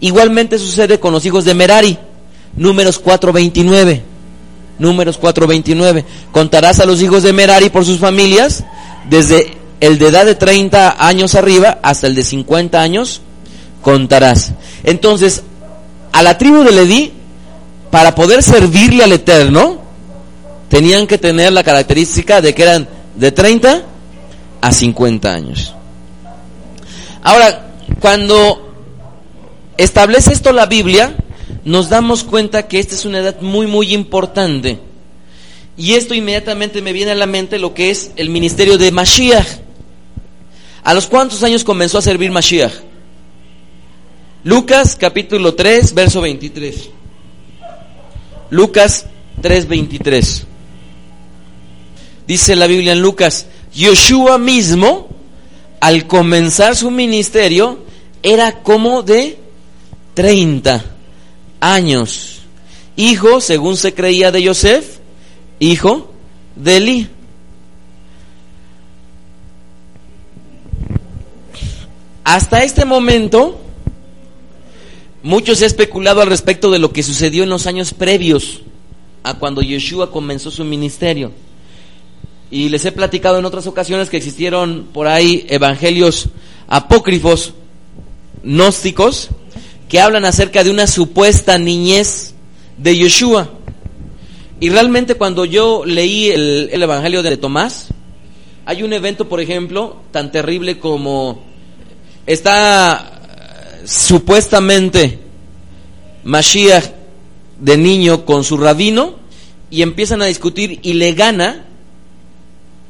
Igualmente 0.00 0.58
sucede 0.58 0.98
con 0.98 1.12
los 1.12 1.24
hijos 1.24 1.44
de 1.44 1.54
Merari. 1.54 1.98
Números 2.56 3.02
4.29. 3.02 4.15
Números 4.78 5.20
4.29. 5.20 6.04
Contarás 6.32 6.80
a 6.80 6.86
los 6.86 7.02
hijos 7.02 7.22
de 7.22 7.32
Merari 7.32 7.70
por 7.70 7.84
sus 7.84 7.98
familias, 7.98 8.64
desde 9.08 9.56
el 9.80 9.98
de 9.98 10.08
edad 10.08 10.24
de 10.24 10.34
30 10.34 10.96
años 10.98 11.34
arriba 11.34 11.78
hasta 11.82 12.06
el 12.06 12.14
de 12.14 12.22
50 12.22 12.80
años, 12.80 13.20
contarás. 13.82 14.52
Entonces, 14.84 15.42
a 16.12 16.22
la 16.22 16.38
tribu 16.38 16.62
de 16.62 16.72
Leví 16.72 17.12
para 17.90 18.14
poder 18.14 18.42
servirle 18.42 19.04
al 19.04 19.12
Eterno, 19.12 19.78
tenían 20.68 21.06
que 21.06 21.18
tener 21.18 21.52
la 21.52 21.62
característica 21.62 22.40
de 22.40 22.54
que 22.54 22.62
eran 22.62 22.88
de 23.14 23.32
30 23.32 23.82
a 24.60 24.72
50 24.72 25.32
años. 25.32 25.74
Ahora, 27.22 27.70
cuando 28.00 28.72
establece 29.76 30.32
esto 30.32 30.52
la 30.52 30.66
Biblia, 30.66 31.14
nos 31.66 31.88
damos 31.88 32.22
cuenta 32.22 32.68
que 32.68 32.78
esta 32.78 32.94
es 32.94 33.04
una 33.04 33.18
edad 33.18 33.40
muy, 33.40 33.66
muy 33.66 33.92
importante. 33.92 34.78
Y 35.76 35.94
esto 35.94 36.14
inmediatamente 36.14 36.80
me 36.80 36.92
viene 36.92 37.10
a 37.10 37.16
la 37.16 37.26
mente 37.26 37.58
lo 37.58 37.74
que 37.74 37.90
es 37.90 38.12
el 38.14 38.30
ministerio 38.30 38.78
de 38.78 38.92
Mashiach. 38.92 39.58
¿A 40.84 40.94
los 40.94 41.08
cuántos 41.08 41.42
años 41.42 41.64
comenzó 41.64 41.98
a 41.98 42.02
servir 42.02 42.30
Mashiach? 42.30 42.72
Lucas 44.44 44.94
capítulo 44.94 45.56
3, 45.56 45.92
verso 45.92 46.20
23. 46.20 46.88
Lucas 48.50 49.06
3:23. 49.42 50.44
Dice 52.28 52.54
la 52.54 52.68
Biblia 52.68 52.92
en 52.92 53.02
Lucas, 53.02 53.46
Yoshua 53.74 54.38
mismo, 54.38 55.08
al 55.80 56.06
comenzar 56.06 56.76
su 56.76 56.92
ministerio, 56.92 57.80
era 58.22 58.62
como 58.62 59.02
de 59.02 59.36
30 60.14 60.92
años. 61.60 62.40
Hijo, 62.96 63.40
según 63.40 63.76
se 63.76 63.94
creía 63.94 64.32
de 64.32 64.42
Yosef, 64.42 64.98
hijo 65.58 66.12
de 66.54 66.76
Eli. 66.76 67.08
Hasta 72.24 72.64
este 72.64 72.84
momento, 72.84 73.60
mucho 75.22 75.54
se 75.54 75.64
ha 75.64 75.66
especulado 75.66 76.22
al 76.22 76.28
respecto 76.28 76.70
de 76.70 76.78
lo 76.78 76.92
que 76.92 77.02
sucedió 77.02 77.44
en 77.44 77.50
los 77.50 77.66
años 77.66 77.94
previos 77.94 78.62
a 79.22 79.34
cuando 79.34 79.62
Yeshua 79.62 80.10
comenzó 80.10 80.50
su 80.50 80.64
ministerio. 80.64 81.32
Y 82.50 82.68
les 82.68 82.84
he 82.84 82.92
platicado 82.92 83.38
en 83.38 83.44
otras 83.44 83.66
ocasiones 83.66 84.08
que 84.08 84.16
existieron 84.16 84.88
por 84.92 85.08
ahí 85.08 85.46
evangelios 85.48 86.28
apócrifos, 86.68 87.54
gnósticos, 88.42 89.30
que 89.88 90.00
hablan 90.00 90.24
acerca 90.24 90.64
de 90.64 90.70
una 90.70 90.86
supuesta 90.86 91.58
niñez 91.58 92.34
de 92.76 92.96
Yeshua. 92.96 93.50
Y 94.58 94.70
realmente 94.70 95.14
cuando 95.14 95.44
yo 95.44 95.84
leí 95.84 96.28
el, 96.28 96.70
el 96.72 96.82
Evangelio 96.82 97.22
de 97.22 97.36
Tomás, 97.36 97.88
hay 98.64 98.82
un 98.82 98.92
evento, 98.92 99.28
por 99.28 99.40
ejemplo, 99.40 100.02
tan 100.10 100.32
terrible 100.32 100.78
como 100.78 101.44
está 102.26 103.12
supuestamente 103.84 105.20
Mashiach 106.24 106.84
de 107.60 107.76
niño 107.78 108.24
con 108.24 108.42
su 108.42 108.58
rabino 108.58 109.14
y 109.70 109.82
empiezan 109.82 110.20
a 110.22 110.26
discutir 110.26 110.80
y 110.82 110.94
le 110.94 111.12
gana 111.12 111.64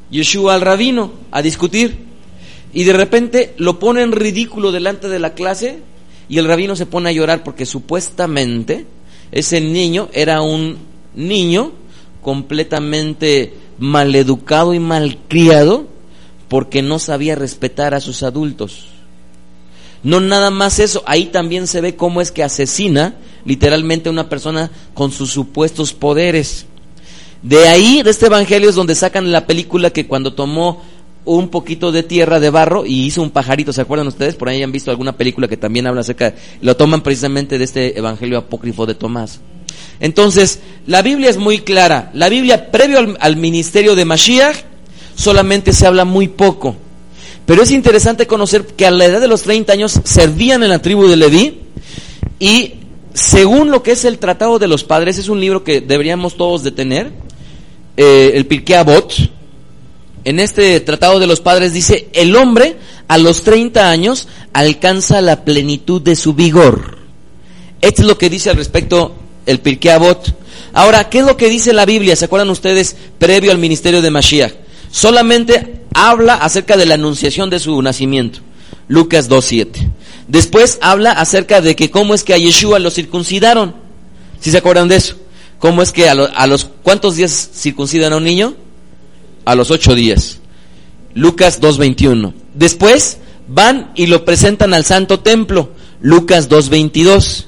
Yeshua 0.09 0.55
al 0.55 0.61
rabino 0.61 1.11
a 1.31 1.41
discutir 1.41 2.05
y 2.73 2.83
de 2.83 2.93
repente 2.93 3.53
lo 3.57 3.79
pone 3.79 4.01
en 4.01 4.11
ridículo 4.11 4.71
delante 4.71 5.07
de 5.07 5.19
la 5.19 5.35
clase 5.35 5.79
y 6.29 6.37
el 6.37 6.47
rabino 6.47 6.75
se 6.75 6.85
pone 6.85 7.09
a 7.09 7.13
llorar 7.13 7.43
porque 7.43 7.65
supuestamente 7.65 8.85
ese 9.31 9.61
niño 9.61 10.09
era 10.13 10.41
un 10.41 10.77
niño 11.15 11.71
completamente 12.21 13.53
maleducado 13.79 14.73
y 14.73 14.79
malcriado 14.79 15.87
porque 16.47 16.81
no 16.81 16.99
sabía 16.99 17.35
respetar 17.35 17.93
a 17.93 18.01
sus 18.01 18.23
adultos. 18.23 18.87
No 20.03 20.19
nada 20.19 20.51
más 20.51 20.79
eso, 20.79 21.03
ahí 21.05 21.25
también 21.25 21.67
se 21.67 21.81
ve 21.81 21.95
cómo 21.95 22.21
es 22.21 22.31
que 22.31 22.43
asesina 22.43 23.15
literalmente 23.45 24.09
a 24.09 24.11
una 24.11 24.29
persona 24.29 24.71
con 24.93 25.11
sus 25.11 25.31
supuestos 25.31 25.93
poderes. 25.93 26.65
De 27.41 27.67
ahí, 27.67 28.01
de 28.03 28.11
este 28.11 28.27
evangelio 28.27 28.69
es 28.69 28.75
donde 28.75 28.95
sacan 28.95 29.31
la 29.31 29.45
película 29.47 29.89
que 29.91 30.07
cuando 30.07 30.33
tomó 30.33 30.81
un 31.27 31.49
poquito 31.49 31.91
de 31.91 32.03
tierra 32.03 32.39
de 32.39 32.49
barro 32.49 32.85
y 32.85 33.05
hizo 33.05 33.21
un 33.21 33.29
pajarito, 33.29 33.73
¿se 33.73 33.81
acuerdan 33.81 34.07
ustedes? 34.07 34.35
Por 34.35 34.49
ahí 34.49 34.63
han 34.63 34.71
visto 34.71 34.89
alguna 34.89 35.17
película 35.17 35.47
que 35.47 35.57
también 35.57 35.85
habla 35.85 36.01
acerca, 36.01 36.33
lo 36.61 36.75
toman 36.75 37.01
precisamente 37.01 37.57
de 37.57 37.63
este 37.63 37.97
evangelio 37.97 38.37
apócrifo 38.37 38.85
de 38.85 38.95
Tomás. 38.95 39.41
Entonces, 39.99 40.59
la 40.85 41.01
Biblia 41.01 41.29
es 41.29 41.37
muy 41.37 41.59
clara. 41.59 42.11
La 42.13 42.29
Biblia, 42.29 42.71
previo 42.71 43.15
al, 43.19 43.35
ministerio 43.37 43.95
de 43.95 44.05
Mashiach, 44.05 44.57
solamente 45.15 45.73
se 45.73 45.85
habla 45.85 46.05
muy 46.05 46.27
poco. 46.27 46.75
Pero 47.45 47.63
es 47.63 47.71
interesante 47.71 48.27
conocer 48.27 48.65
que 48.65 48.85
a 48.85 48.91
la 48.91 49.05
edad 49.05 49.21
de 49.21 49.27
los 49.27 49.43
30 49.43 49.73
años 49.73 49.99
servían 50.03 50.63
en 50.63 50.69
la 50.69 50.81
tribu 50.81 51.07
de 51.07 51.15
Leví 51.15 51.61
y 52.39 52.73
según 53.13 53.71
lo 53.71 53.81
que 53.81 53.91
es 53.91 54.05
el 54.05 54.19
Tratado 54.19 54.59
de 54.59 54.67
los 54.67 54.83
Padres, 54.83 55.17
es 55.17 55.27
un 55.27 55.39
libro 55.39 55.63
que 55.63 55.81
deberíamos 55.81 56.37
todos 56.37 56.63
de 56.63 56.71
tener, 56.71 57.11
eh, 57.95 58.31
el 58.35 58.45
Pirkei 58.45 58.75
Avot, 58.75 59.11
en 60.27 60.41
este 60.41 60.77
Tratado 60.81 61.21
de 61.21 61.25
los 61.25 61.39
Padres 61.39 61.71
dice, 61.71 62.09
el 62.11 62.35
hombre 62.35 62.75
a 63.07 63.17
los 63.17 63.43
30 63.43 63.89
años 63.89 64.27
alcanza 64.51 65.21
la 65.21 65.45
plenitud 65.45 66.01
de 66.01 66.17
su 66.17 66.33
vigor. 66.33 66.97
Esto 67.79 68.01
es 68.01 68.07
lo 68.09 68.17
que 68.17 68.29
dice 68.29 68.49
al 68.49 68.57
respecto 68.57 69.15
el 69.45 69.61
Pirkei 69.61 69.91
Avot. 69.91 70.37
Ahora, 70.73 71.07
¿qué 71.07 71.19
es 71.19 71.25
lo 71.25 71.37
que 71.37 71.47
dice 71.47 71.71
la 71.71 71.85
Biblia? 71.85 72.17
¿Se 72.17 72.25
acuerdan 72.25 72.49
ustedes 72.49 72.97
previo 73.17 73.51
al 73.51 73.57
ministerio 73.57 74.01
de 74.01 74.11
Mashiach? 74.11 74.51
Solamente 74.91 75.83
habla 75.93 76.33
acerca 76.33 76.75
de 76.75 76.87
la 76.87 76.95
anunciación 76.95 77.49
de 77.49 77.59
su 77.59 77.81
nacimiento. 77.81 78.39
Lucas 78.89 79.29
2.7. 79.29 79.89
Después 80.27 80.77
habla 80.81 81.13
acerca 81.13 81.61
de 81.61 81.73
que 81.77 81.89
cómo 81.89 82.13
es 82.13 82.25
que 82.25 82.33
a 82.33 82.37
Yeshua 82.37 82.79
lo 82.79 82.91
circuncidaron. 82.91 83.75
¿Sí 84.41 84.51
se 84.51 84.57
acuerdan 84.57 84.89
de 84.89 84.97
eso? 84.97 85.15
¿Cómo 85.57 85.81
es 85.81 85.93
que 85.93 86.09
a, 86.09 86.11
a 86.11 86.47
los 86.47 86.69
cuántos 86.83 87.15
días 87.15 87.49
circuncidan 87.53 88.11
a 88.11 88.17
un 88.17 88.25
niño? 88.25 88.66
A 89.47 89.55
los 89.55 89.71
ocho 89.71 89.95
días. 89.95 90.39
Lucas 91.13 91.61
2.21. 91.61 92.33
Después 92.53 93.19
van 93.47 93.93
y 93.95 94.07
lo 94.07 94.25
presentan 94.25 94.73
al 94.73 94.83
santo 94.83 95.21
templo. 95.21 95.71
Lucas 96.01 96.49
2.22. 96.49 97.45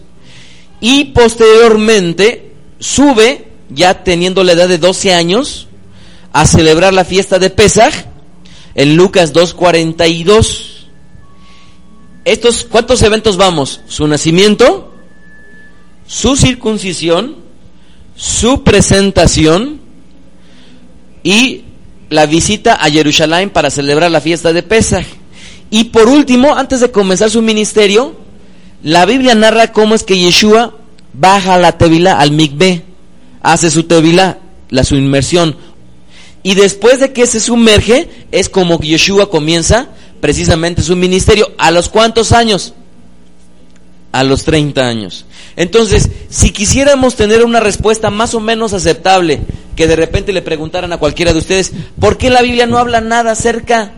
Y 0.79 1.03
posteriormente 1.12 2.53
sube, 2.79 3.49
ya 3.69 4.05
teniendo 4.05 4.45
la 4.45 4.53
edad 4.53 4.69
de 4.69 4.77
12 4.77 5.13
años, 5.13 5.67
a 6.31 6.47
celebrar 6.47 6.93
la 6.93 7.03
fiesta 7.03 7.38
de 7.38 7.49
Pesaj 7.49 7.93
en 8.75 8.95
Lucas 8.95 9.33
2.42. 9.33 10.85
Estos, 12.23 12.63
¿cuántos 12.63 13.01
eventos 13.01 13.35
vamos? 13.35 13.81
Su 13.89 14.07
nacimiento, 14.07 14.93
su 16.07 16.38
circuncisión, 16.38 17.35
su 18.15 18.63
presentación 18.63 19.81
y 21.23 21.65
la 22.09 22.25
visita 22.25 22.75
a 22.75 22.89
Jerusalén 22.89 23.49
para 23.49 23.69
celebrar 23.69 24.11
la 24.11 24.21
fiesta 24.21 24.53
de 24.53 24.63
Pesaj. 24.63 25.05
Y 25.69 25.85
por 25.85 26.07
último, 26.07 26.55
antes 26.55 26.79
de 26.79 26.91
comenzar 26.91 27.29
su 27.29 27.41
ministerio, 27.41 28.15
la 28.83 29.05
Biblia 29.05 29.35
narra 29.35 29.71
cómo 29.71 29.95
es 29.95 30.03
que 30.03 30.17
Yeshua 30.17 30.75
baja 31.13 31.57
la 31.57 31.77
Tevilá, 31.77 32.19
al 32.19 32.31
Mikveh, 32.31 32.83
hace 33.41 33.69
su 33.69 33.83
Tevilá, 33.83 34.39
la 34.69 34.83
su 34.83 34.95
inmersión, 34.95 35.55
y 36.43 36.55
después 36.55 36.99
de 36.99 37.11
que 37.11 37.27
se 37.27 37.39
sumerge, 37.39 38.09
es 38.31 38.49
como 38.49 38.79
Yeshua 38.79 39.29
comienza 39.29 39.89
precisamente 40.21 40.81
su 40.81 40.95
ministerio. 40.95 41.51
¿A 41.57 41.71
los 41.71 41.89
cuántos 41.89 42.31
años? 42.31 42.73
A 44.11 44.23
los 44.23 44.43
30 44.43 44.87
años. 44.87 45.25
Entonces, 45.55 46.09
si 46.29 46.51
quisiéramos 46.51 47.15
tener 47.15 47.43
una 47.45 47.59
respuesta 47.59 48.09
más 48.09 48.33
o 48.33 48.39
menos 48.39 48.73
aceptable, 48.73 49.41
que 49.75 49.87
de 49.87 49.95
repente 49.95 50.33
le 50.33 50.41
preguntaran 50.41 50.91
a 50.91 50.97
cualquiera 50.97 51.31
de 51.31 51.39
ustedes, 51.39 51.71
¿por 51.99 52.17
qué 52.17 52.29
la 52.29 52.41
Biblia 52.41 52.65
no 52.65 52.77
habla 52.77 53.01
nada 53.01 53.31
acerca 53.31 53.91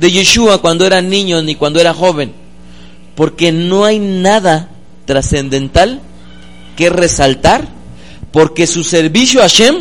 de 0.00 0.10
Yeshua 0.10 0.60
cuando 0.60 0.86
era 0.86 1.00
niño 1.00 1.42
ni 1.42 1.54
cuando 1.54 1.80
era 1.80 1.94
joven? 1.94 2.32
Porque 3.14 3.52
no 3.52 3.84
hay 3.84 3.98
nada 3.98 4.70
trascendental 5.04 6.00
que 6.76 6.90
resaltar, 6.90 7.68
porque 8.32 8.66
su 8.66 8.82
servicio 8.84 9.40
a 9.40 9.44
Hashem 9.44 9.76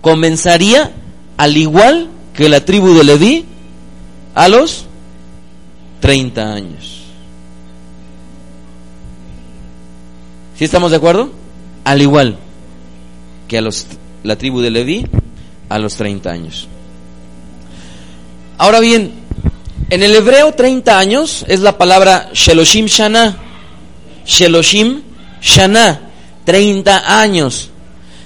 comenzaría 0.00 0.92
al 1.36 1.56
igual 1.56 2.08
que 2.34 2.48
la 2.48 2.64
tribu 2.64 2.94
de 2.94 3.04
Leví 3.04 3.44
a 4.34 4.48
los 4.48 4.86
30 6.00 6.52
años. 6.52 6.95
¿Sí 10.58 10.64
estamos 10.64 10.90
de 10.90 10.96
acuerdo? 10.96 11.30
Al 11.84 12.00
igual 12.00 12.38
que 13.46 13.58
a 13.58 13.60
los, 13.60 13.86
la 14.22 14.36
tribu 14.36 14.60
de 14.60 14.70
Leví 14.70 15.06
a 15.68 15.78
los 15.78 15.96
30 15.96 16.30
años. 16.30 16.68
Ahora 18.58 18.80
bien, 18.80 19.12
en 19.90 20.02
el 20.02 20.14
hebreo 20.14 20.54
30 20.54 20.98
años 20.98 21.44
es 21.46 21.60
la 21.60 21.76
palabra 21.76 22.30
Sheloshim 22.32 22.86
Shana. 22.86 23.36
Sheloshim 24.24 25.02
Shana, 25.40 26.00
30 26.44 27.20
años. 27.20 27.70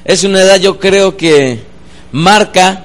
Es 0.04 0.24
una 0.24 0.40
edad 0.42 0.60
yo 0.60 0.78
creo 0.78 1.16
que 1.16 1.60
marca 2.12 2.84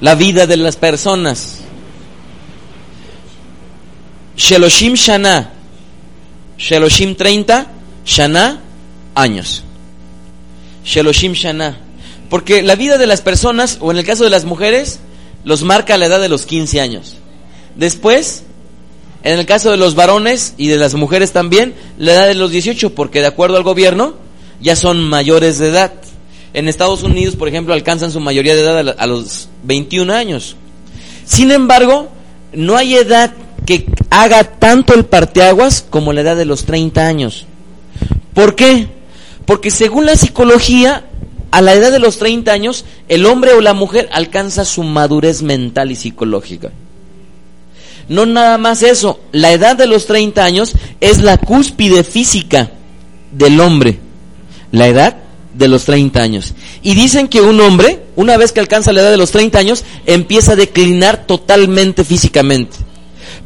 la 0.00 0.14
vida 0.14 0.46
de 0.46 0.56
las 0.56 0.76
personas. 0.76 1.58
Sheloshim 4.36 4.94
Shana, 4.94 5.52
Sheloshim 6.58 7.14
30, 7.14 7.77
Shana, 8.08 8.58
años. 9.14 9.62
Sheloshim 10.82 11.34
Shana. 11.34 11.76
Porque 12.30 12.62
la 12.62 12.74
vida 12.74 12.96
de 12.96 13.06
las 13.06 13.20
personas, 13.20 13.76
o 13.80 13.90
en 13.90 13.98
el 13.98 14.04
caso 14.04 14.24
de 14.24 14.30
las 14.30 14.46
mujeres, 14.46 14.98
los 15.44 15.62
marca 15.62 15.98
la 15.98 16.06
edad 16.06 16.20
de 16.20 16.30
los 16.30 16.46
15 16.46 16.80
años. 16.80 17.16
Después, 17.76 18.44
en 19.22 19.38
el 19.38 19.44
caso 19.44 19.70
de 19.70 19.76
los 19.76 19.94
varones 19.94 20.54
y 20.56 20.68
de 20.68 20.78
las 20.78 20.94
mujeres 20.94 21.32
también, 21.32 21.74
la 21.98 22.12
edad 22.12 22.26
de 22.26 22.34
los 22.34 22.50
18, 22.50 22.94
porque 22.94 23.20
de 23.20 23.26
acuerdo 23.26 23.58
al 23.58 23.62
gobierno, 23.62 24.14
ya 24.60 24.74
son 24.74 25.06
mayores 25.06 25.58
de 25.58 25.68
edad. 25.68 25.92
En 26.54 26.66
Estados 26.66 27.02
Unidos, 27.02 27.36
por 27.36 27.48
ejemplo, 27.48 27.74
alcanzan 27.74 28.10
su 28.10 28.20
mayoría 28.20 28.54
de 28.54 28.62
edad 28.62 28.96
a 28.98 29.06
los 29.06 29.50
21 29.64 30.14
años. 30.14 30.56
Sin 31.26 31.50
embargo, 31.50 32.08
no 32.54 32.74
hay 32.74 32.94
edad 32.94 33.34
que 33.66 33.84
haga 34.08 34.44
tanto 34.44 34.94
el 34.94 35.04
parteaguas 35.04 35.84
como 35.88 36.14
la 36.14 36.22
edad 36.22 36.36
de 36.36 36.46
los 36.46 36.64
30 36.64 37.06
años. 37.06 37.47
¿Por 38.38 38.54
qué? 38.54 38.86
Porque 39.46 39.72
según 39.72 40.06
la 40.06 40.14
psicología, 40.14 41.02
a 41.50 41.60
la 41.60 41.74
edad 41.74 41.90
de 41.90 41.98
los 41.98 42.18
30 42.18 42.52
años, 42.52 42.84
el 43.08 43.26
hombre 43.26 43.52
o 43.52 43.60
la 43.60 43.74
mujer 43.74 44.08
alcanza 44.12 44.64
su 44.64 44.84
madurez 44.84 45.42
mental 45.42 45.90
y 45.90 45.96
psicológica. 45.96 46.70
No 48.08 48.26
nada 48.26 48.56
más 48.56 48.84
eso, 48.84 49.18
la 49.32 49.50
edad 49.50 49.74
de 49.74 49.88
los 49.88 50.06
30 50.06 50.44
años 50.44 50.74
es 51.00 51.20
la 51.20 51.36
cúspide 51.38 52.04
física 52.04 52.70
del 53.32 53.58
hombre. 53.58 53.98
La 54.70 54.86
edad 54.86 55.16
de 55.52 55.66
los 55.66 55.84
30 55.84 56.22
años. 56.22 56.54
Y 56.84 56.94
dicen 56.94 57.26
que 57.26 57.40
un 57.40 57.60
hombre, 57.60 58.04
una 58.14 58.36
vez 58.36 58.52
que 58.52 58.60
alcanza 58.60 58.92
la 58.92 59.00
edad 59.00 59.10
de 59.10 59.16
los 59.16 59.32
30 59.32 59.58
años, 59.58 59.82
empieza 60.06 60.52
a 60.52 60.56
declinar 60.56 61.26
totalmente 61.26 62.04
físicamente. 62.04 62.76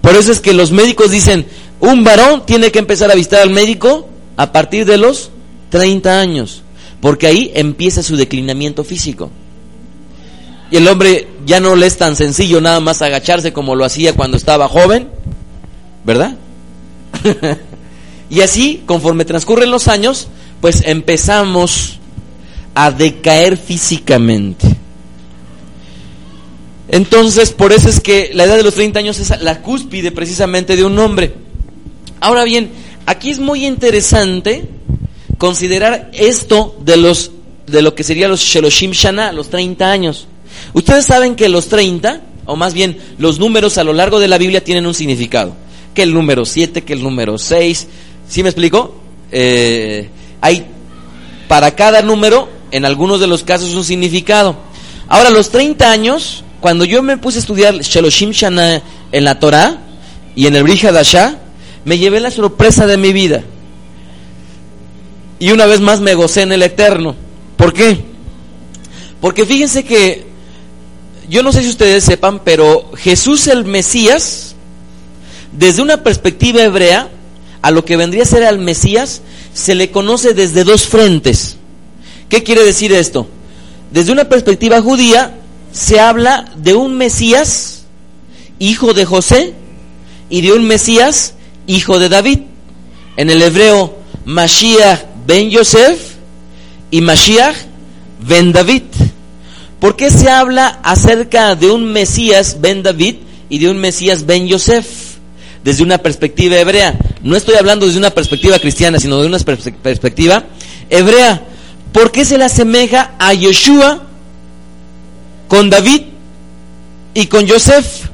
Por 0.02 0.16
eso 0.16 0.32
es 0.32 0.40
que 0.40 0.52
los 0.52 0.70
médicos 0.70 1.10
dicen, 1.10 1.46
un 1.80 2.04
varón 2.04 2.44
tiene 2.44 2.70
que 2.70 2.78
empezar 2.78 3.10
a 3.10 3.14
visitar 3.14 3.40
al 3.40 3.48
médico 3.48 4.10
a 4.36 4.52
partir 4.52 4.86
de 4.86 4.98
los 4.98 5.30
30 5.70 6.20
años, 6.20 6.62
porque 7.00 7.26
ahí 7.26 7.50
empieza 7.54 8.02
su 8.02 8.16
declinamiento 8.16 8.84
físico. 8.84 9.30
Y 10.70 10.76
el 10.76 10.88
hombre 10.88 11.28
ya 11.44 11.60
no 11.60 11.76
le 11.76 11.86
es 11.86 11.98
tan 11.98 12.16
sencillo 12.16 12.60
nada 12.60 12.80
más 12.80 13.02
agacharse 13.02 13.52
como 13.52 13.74
lo 13.74 13.84
hacía 13.84 14.14
cuando 14.14 14.36
estaba 14.36 14.68
joven, 14.68 15.08
¿verdad? 16.04 16.36
y 18.30 18.40
así, 18.40 18.82
conforme 18.86 19.24
transcurren 19.24 19.70
los 19.70 19.88
años, 19.88 20.28
pues 20.60 20.82
empezamos 20.86 21.98
a 22.74 22.90
decaer 22.90 23.58
físicamente. 23.58 24.76
Entonces, 26.88 27.52
por 27.52 27.72
eso 27.72 27.88
es 27.88 28.00
que 28.00 28.30
la 28.34 28.44
edad 28.44 28.56
de 28.56 28.62
los 28.62 28.74
30 28.74 28.98
años 28.98 29.18
es 29.18 29.40
la 29.40 29.62
cúspide 29.62 30.12
precisamente 30.12 30.76
de 30.76 30.84
un 30.84 30.98
hombre. 30.98 31.34
Ahora 32.20 32.44
bien, 32.44 32.70
aquí 33.06 33.30
es 33.30 33.38
muy 33.38 33.66
interesante 33.66 34.64
considerar 35.38 36.10
esto 36.12 36.76
de 36.84 36.96
los 36.96 37.32
de 37.66 37.82
lo 37.82 37.94
que 37.94 38.04
sería 38.04 38.28
los 38.28 38.40
Sheloshim 38.40 38.90
Shana, 38.90 39.32
los 39.32 39.48
30 39.48 39.90
años. 39.90 40.26
Ustedes 40.72 41.06
saben 41.06 41.36
que 41.36 41.48
los 41.48 41.68
30, 41.68 42.20
o 42.44 42.56
más 42.56 42.74
bien 42.74 42.98
los 43.18 43.38
números 43.38 43.78
a 43.78 43.84
lo 43.84 43.92
largo 43.92 44.20
de 44.20 44.28
la 44.28 44.38
Biblia 44.38 44.62
tienen 44.62 44.86
un 44.86 44.94
significado. 44.94 45.54
Que 45.94 46.02
el 46.02 46.12
número 46.12 46.44
7, 46.44 46.82
que 46.82 46.92
el 46.92 47.02
número 47.02 47.38
6. 47.38 47.86
¿Sí 48.28 48.42
me 48.42 48.48
explico? 48.48 48.94
Eh, 49.30 50.08
hay 50.40 50.66
para 51.48 51.74
cada 51.74 52.02
número, 52.02 52.48
en 52.70 52.84
algunos 52.84 53.20
de 53.20 53.26
los 53.26 53.42
casos, 53.42 53.74
un 53.74 53.84
significado. 53.84 54.56
Ahora, 55.08 55.30
los 55.30 55.50
30 55.50 55.90
años, 55.90 56.44
cuando 56.60 56.84
yo 56.84 57.02
me 57.02 57.18
puse 57.18 57.38
a 57.38 57.40
estudiar 57.40 57.74
Sheloshim 57.78 58.30
Shana 58.30 58.82
en 59.12 59.24
la 59.24 59.38
Torah 59.38 59.78
y 60.34 60.46
en 60.46 60.56
el 60.56 60.62
Brihadashah, 60.62 61.41
me 61.84 61.98
llevé 61.98 62.20
la 62.20 62.30
sorpresa 62.30 62.86
de 62.86 62.96
mi 62.96 63.12
vida. 63.12 63.42
Y 65.38 65.50
una 65.50 65.66
vez 65.66 65.80
más 65.80 66.00
me 66.00 66.14
gocé 66.14 66.42
en 66.42 66.52
el 66.52 66.62
Eterno. 66.62 67.16
¿Por 67.56 67.72
qué? 67.72 68.04
Porque 69.20 69.44
fíjense 69.44 69.84
que, 69.84 70.24
yo 71.28 71.42
no 71.42 71.52
sé 71.52 71.62
si 71.62 71.68
ustedes 71.68 72.04
sepan, 72.04 72.40
pero 72.44 72.90
Jesús 72.96 73.46
el 73.48 73.64
Mesías, 73.64 74.54
desde 75.52 75.82
una 75.82 76.02
perspectiva 76.02 76.62
hebrea, 76.62 77.08
a 77.62 77.70
lo 77.70 77.84
que 77.84 77.96
vendría 77.96 78.24
a 78.24 78.26
ser 78.26 78.44
al 78.44 78.58
Mesías, 78.58 79.22
se 79.54 79.74
le 79.74 79.90
conoce 79.90 80.34
desde 80.34 80.64
dos 80.64 80.86
frentes. 80.86 81.56
¿Qué 82.28 82.42
quiere 82.42 82.64
decir 82.64 82.92
esto? 82.92 83.28
Desde 83.92 84.12
una 84.12 84.28
perspectiva 84.28 84.80
judía, 84.80 85.38
se 85.72 86.00
habla 86.00 86.50
de 86.56 86.74
un 86.74 86.96
Mesías, 86.96 87.84
hijo 88.58 88.94
de 88.94 89.04
José, 89.04 89.54
y 90.30 90.40
de 90.40 90.52
un 90.52 90.64
Mesías, 90.64 91.34
hijo 91.66 91.98
de 91.98 92.08
David. 92.08 92.40
En 93.16 93.30
el 93.30 93.42
hebreo, 93.42 93.98
Mashiach 94.24 95.04
ben 95.26 95.50
Yosef 95.50 96.14
y 96.90 97.00
Mashiach 97.00 97.56
ben 98.26 98.52
David. 98.52 98.82
¿Por 99.80 99.96
qué 99.96 100.10
se 100.10 100.30
habla 100.30 100.80
acerca 100.82 101.56
de 101.56 101.70
un 101.70 101.92
Mesías 101.92 102.58
ben 102.60 102.82
David 102.82 103.16
y 103.48 103.58
de 103.58 103.68
un 103.68 103.78
Mesías 103.78 104.24
ben 104.26 104.46
Yosef? 104.46 104.86
Desde 105.64 105.82
una 105.82 105.98
perspectiva 105.98 106.56
hebrea. 106.56 106.98
No 107.22 107.36
estoy 107.36 107.56
hablando 107.56 107.86
desde 107.86 107.98
una 107.98 108.10
perspectiva 108.10 108.58
cristiana, 108.58 108.98
sino 108.98 109.20
de 109.20 109.26
una 109.26 109.38
perspectiva 109.38 110.44
hebrea. 110.88 111.42
¿Por 111.92 112.10
qué 112.10 112.24
se 112.24 112.38
le 112.38 112.44
asemeja 112.44 113.12
a 113.18 113.34
Yeshua 113.34 114.02
con 115.48 115.68
David 115.68 116.02
y 117.14 117.26
con 117.26 117.46
Yosef? 117.46 118.06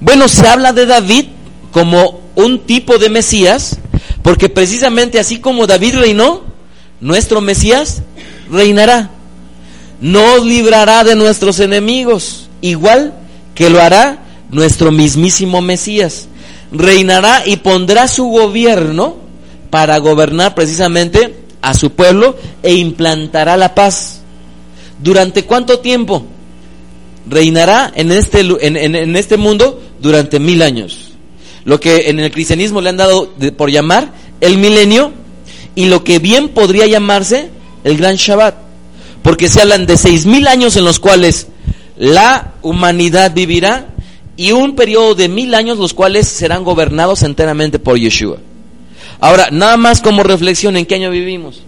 Bueno, 0.00 0.28
se 0.28 0.46
habla 0.46 0.72
de 0.72 0.86
David 0.86 1.26
como 1.72 2.23
un 2.34 2.60
tipo 2.60 2.98
de 2.98 3.10
Mesías, 3.10 3.78
porque 4.22 4.48
precisamente 4.48 5.18
así 5.18 5.38
como 5.38 5.66
David 5.66 5.96
reinó, 5.96 6.42
nuestro 7.00 7.40
Mesías 7.40 8.02
reinará. 8.50 9.10
Nos 10.00 10.44
librará 10.44 11.04
de 11.04 11.14
nuestros 11.14 11.60
enemigos, 11.60 12.48
igual 12.60 13.14
que 13.54 13.70
lo 13.70 13.80
hará 13.80 14.18
nuestro 14.50 14.90
mismísimo 14.90 15.62
Mesías. 15.62 16.28
Reinará 16.72 17.42
y 17.46 17.56
pondrá 17.56 18.08
su 18.08 18.24
gobierno 18.24 19.16
para 19.70 19.98
gobernar 19.98 20.54
precisamente 20.54 21.36
a 21.62 21.74
su 21.74 21.90
pueblo 21.90 22.36
e 22.62 22.74
implantará 22.74 23.56
la 23.56 23.74
paz. 23.74 24.20
¿Durante 24.98 25.44
cuánto 25.44 25.78
tiempo? 25.80 26.24
Reinará 27.28 27.92
en 27.94 28.12
este, 28.12 28.40
en, 28.40 28.76
en 28.76 29.16
este 29.16 29.36
mundo 29.36 29.80
durante 30.00 30.38
mil 30.38 30.62
años 30.62 31.03
lo 31.64 31.80
que 31.80 32.10
en 32.10 32.20
el 32.20 32.30
cristianismo 32.30 32.80
le 32.80 32.90
han 32.90 32.96
dado 32.96 33.32
por 33.56 33.70
llamar 33.70 34.12
el 34.40 34.58
milenio 34.58 35.12
y 35.74 35.86
lo 35.86 36.04
que 36.04 36.18
bien 36.18 36.50
podría 36.50 36.86
llamarse 36.86 37.50
el 37.84 37.96
gran 37.96 38.16
Shabbat. 38.16 38.56
Porque 39.22 39.48
se 39.48 39.62
hablan 39.62 39.86
de 39.86 39.96
seis 39.96 40.26
mil 40.26 40.46
años 40.46 40.76
en 40.76 40.84
los 40.84 41.00
cuales 41.00 41.48
la 41.96 42.52
humanidad 42.62 43.32
vivirá 43.34 43.88
y 44.36 44.52
un 44.52 44.76
periodo 44.76 45.14
de 45.14 45.28
mil 45.28 45.54
años 45.54 45.78
los 45.78 45.94
cuales 45.94 46.28
serán 46.28 46.64
gobernados 46.64 47.22
enteramente 47.22 47.78
por 47.78 47.98
Yeshua. 47.98 48.38
Ahora, 49.20 49.48
nada 49.50 49.76
más 49.76 50.02
como 50.02 50.22
reflexión, 50.22 50.76
¿en 50.76 50.86
qué 50.86 50.94
año 50.96 51.10
vivimos? 51.10 51.62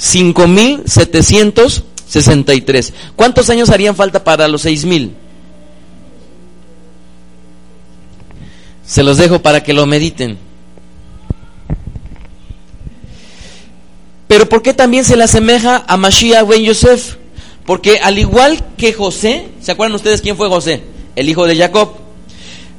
5.763. 0.00 2.92
¿Cuántos 3.14 3.50
años 3.50 3.68
harían 3.70 3.94
falta 3.94 4.24
para 4.24 4.48
los 4.48 4.64
6.000? 4.64 5.10
Se 8.90 9.04
los 9.04 9.18
dejo 9.18 9.40
para 9.40 9.62
que 9.62 9.72
lo 9.72 9.86
mediten. 9.86 10.36
Pero 14.26 14.48
¿por 14.48 14.62
qué 14.62 14.74
también 14.74 15.04
se 15.04 15.16
le 15.16 15.22
asemeja 15.22 15.84
a 15.86 15.96
Mashiach 15.96 16.44
ben 16.44 16.64
Yosef? 16.64 17.14
Porque 17.64 18.00
al 18.00 18.18
igual 18.18 18.58
que 18.76 18.92
José, 18.92 19.46
¿se 19.60 19.70
acuerdan 19.70 19.94
ustedes 19.94 20.22
quién 20.22 20.36
fue 20.36 20.48
José? 20.48 20.82
El 21.14 21.28
hijo 21.28 21.46
de 21.46 21.56
Jacob. 21.56 21.92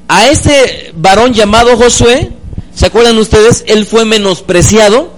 A 0.10 0.28
este 0.28 0.92
varón 0.98 1.32
llamado 1.32 1.78
Josué, 1.78 2.30
¿se 2.76 2.88
acuerdan 2.88 3.18
ustedes? 3.18 3.64
Él 3.68 3.86
fue 3.86 4.04
menospreciado 4.04 5.14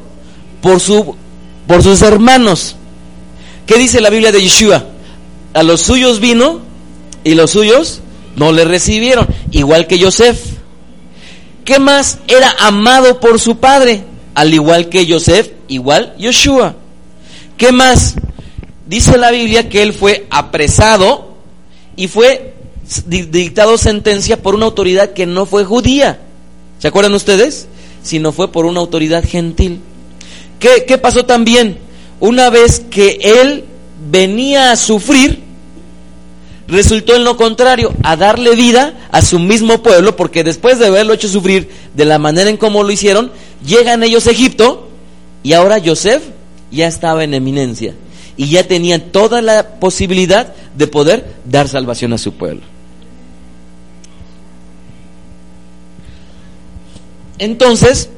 por, 0.62 0.80
su, 0.80 1.16
por 1.66 1.82
sus 1.82 2.04
hermanos. 2.04 2.76
¿Qué 3.66 3.80
dice 3.80 4.00
la 4.00 4.12
Biblia 4.12 4.32
de 4.32 4.44
Yeshua? 4.44 4.86
A 5.56 5.64
los 5.64 5.82
suyos 5.82 6.20
vino 6.20 6.62
y 7.24 7.34
los 7.34 7.50
suyos 7.50 8.02
no 8.36 8.52
le 8.52 8.64
recibieron, 8.64 9.28
igual 9.50 9.88
que 9.88 10.00
Joseph. 10.00 10.53
¿Qué 11.66 11.80
más? 11.80 12.20
Era 12.28 12.54
amado 12.60 13.20
por 13.20 13.40
su 13.40 13.58
padre, 13.58 14.04
al 14.36 14.54
igual 14.54 14.90
que 14.90 15.08
Joseph, 15.10 15.52
igual 15.68 16.16
Yeshua. 16.18 16.76
¿Qué 17.58 17.72
más? 17.72 18.16
Dice 18.88 19.18
la 19.18 19.32
Biblia 19.32 19.70
que 19.70 19.82
él 19.82 19.94
fue 19.94 20.28
apresado 20.30 21.38
y 21.96 22.08
fue 22.08 22.54
dictado 23.06 23.78
sentencia 23.78 24.42
por 24.42 24.56
una 24.56 24.66
autoridad 24.66 25.14
que 25.14 25.26
no 25.26 25.46
fue 25.46 25.64
judía. 25.64 26.20
¿Se 26.80 26.88
acuerdan 26.88 27.14
ustedes? 27.14 27.68
Sino 28.02 28.34
fue 28.34 28.52
por 28.52 28.66
una 28.66 28.82
autoridad 28.82 29.24
gentil. 29.26 29.80
¿Qué, 30.60 30.86
qué 30.86 30.98
pasó 30.98 31.26
también? 31.26 31.78
Una 32.20 32.50
vez 32.50 32.82
que 32.90 33.20
él 33.22 33.64
venía 34.12 34.72
a 34.72 34.76
sufrir, 34.76 35.43
resultó 36.74 37.16
en 37.16 37.24
lo 37.24 37.38
contrario, 37.38 37.94
a 38.04 38.18
darle 38.18 38.56
vida 38.56 39.08
a 39.12 39.22
su 39.22 39.40
mismo 39.40 39.82
pueblo, 39.84 40.16
porque 40.16 40.44
después 40.44 40.80
de 40.80 40.88
haberlo 40.88 41.14
hecho 41.14 41.30
sufrir 41.30 41.70
de 41.94 42.06
la 42.06 42.20
manera 42.20 42.50
en 42.50 42.58
cómo 42.58 42.84
lo 42.84 42.92
hicieron, 42.92 43.32
llegan 43.66 44.04
ellos 44.04 44.28
a 44.28 44.32
Egipto 44.32 44.90
y 45.44 45.54
ahora 45.54 45.82
Joseph 45.84 46.24
ya 46.72 46.88
estaba 46.88 47.24
en 47.24 47.34
eminencia 47.36 47.94
y 48.36 48.50
ya 48.50 48.68
tenía 48.68 49.12
toda 49.12 49.42
la 49.42 49.80
posibilidad 49.80 50.54
de 50.76 50.88
poder 50.88 51.36
dar 51.46 51.68
salvación 51.68 52.12
a 52.14 52.18
su 52.18 52.34
pueblo. 52.34 52.62
Entonces, 57.38 58.10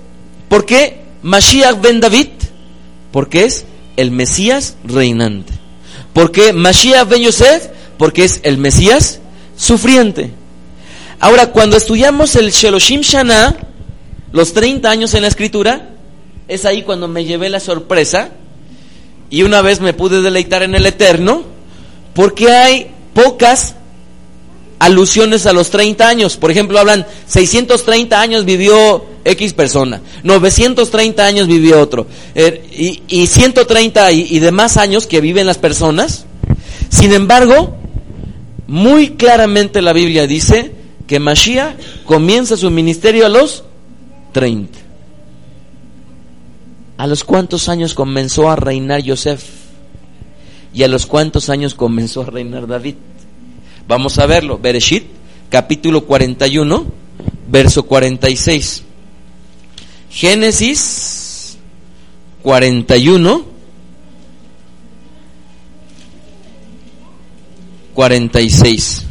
¿por 0.48 0.66
qué 0.66 1.02
Mashiach 1.22 1.82
ben 1.82 2.00
David? 2.00 2.30
Porque 3.12 3.44
es 3.44 3.66
el 3.98 4.12
Mesías 4.12 4.78
reinante. 4.86 5.54
¿Por 6.14 6.32
qué 6.32 6.54
Mashiach 6.54 7.10
ben 7.10 7.24
Yosef? 7.24 7.68
Porque 7.98 8.24
es 8.24 8.40
el 8.44 8.58
Mesías 8.58 9.20
sufriente. 9.58 10.32
Ahora, 11.20 11.52
cuando 11.52 11.78
estudiamos 11.78 12.36
el 12.36 12.52
Sheloshim 12.52 13.02
Shana, 13.02 13.56
los 14.32 14.54
30 14.54 14.90
años 14.90 15.14
en 15.14 15.22
la 15.22 15.28
escritura, 15.28 15.90
es 16.48 16.66
ahí 16.66 16.84
cuando 16.84 17.08
me 17.08 17.26
llevé 17.26 17.50
la 17.50 17.60
sorpresa 17.60 18.30
y 19.30 19.44
una 19.44 19.62
vez 19.62 19.82
me 19.82 19.94
pude 19.94 20.22
deleitar 20.22 20.64
en 20.64 20.76
el 20.76 20.86
Eterno, 20.86 21.44
porque 22.14 22.52
hay 22.52 22.92
pocas 23.14 23.76
alusiones 24.80 25.46
a 25.46 25.54
los 25.54 25.70
30 25.70 26.08
años. 26.08 26.38
Por 26.38 26.52
ejemplo, 26.52 26.80
hablan 26.80 27.06
630 27.28 28.20
años 28.20 28.46
vivió 28.46 29.06
X 29.24 29.54
persona, 29.54 30.02
930 30.24 31.26
años 31.26 31.48
vivió 31.48 31.82
otro, 31.82 32.06
eh, 32.36 33.02
y, 33.08 33.26
130 33.26 34.12
y, 34.12 34.28
y 34.30 34.40
demás 34.40 34.78
años 34.78 35.08
que 35.08 35.22
viven 35.22 35.48
las 35.48 35.58
personas. 35.58 36.26
Sin 36.90 37.14
embargo, 37.14 37.76
muy 38.68 39.12
claramente 39.12 39.82
la 39.82 39.94
Biblia 39.94 40.28
dice 40.28 40.72
que 41.08 41.20
Mashiach 41.20 42.04
comienza 42.06 42.58
su 42.58 42.72
ministerio 42.72 43.26
a 43.26 43.30
los 43.30 43.64
30. 44.34 44.80
¿A 46.98 47.08
los 47.08 47.24
cuántos 47.24 47.70
años 47.70 47.94
comenzó 47.94 48.50
a 48.50 48.56
reinar 48.56 49.02
Yosef? 49.02 49.44
¿Y 50.74 50.84
a 50.84 50.88
los 50.88 51.06
cuántos 51.06 51.50
años 51.50 51.74
comenzó 51.74 52.22
a 52.22 52.26
reinar 52.26 52.68
David? 52.68 52.96
Vamos 53.88 54.18
a 54.18 54.26
verlo. 54.26 54.58
Bereshit, 54.58 55.06
capítulo 55.50 56.06
41, 56.06 56.86
verso 57.50 57.84
46. 57.84 58.84
Génesis 60.10 61.58
41, 62.42 63.46
46. 67.96 69.04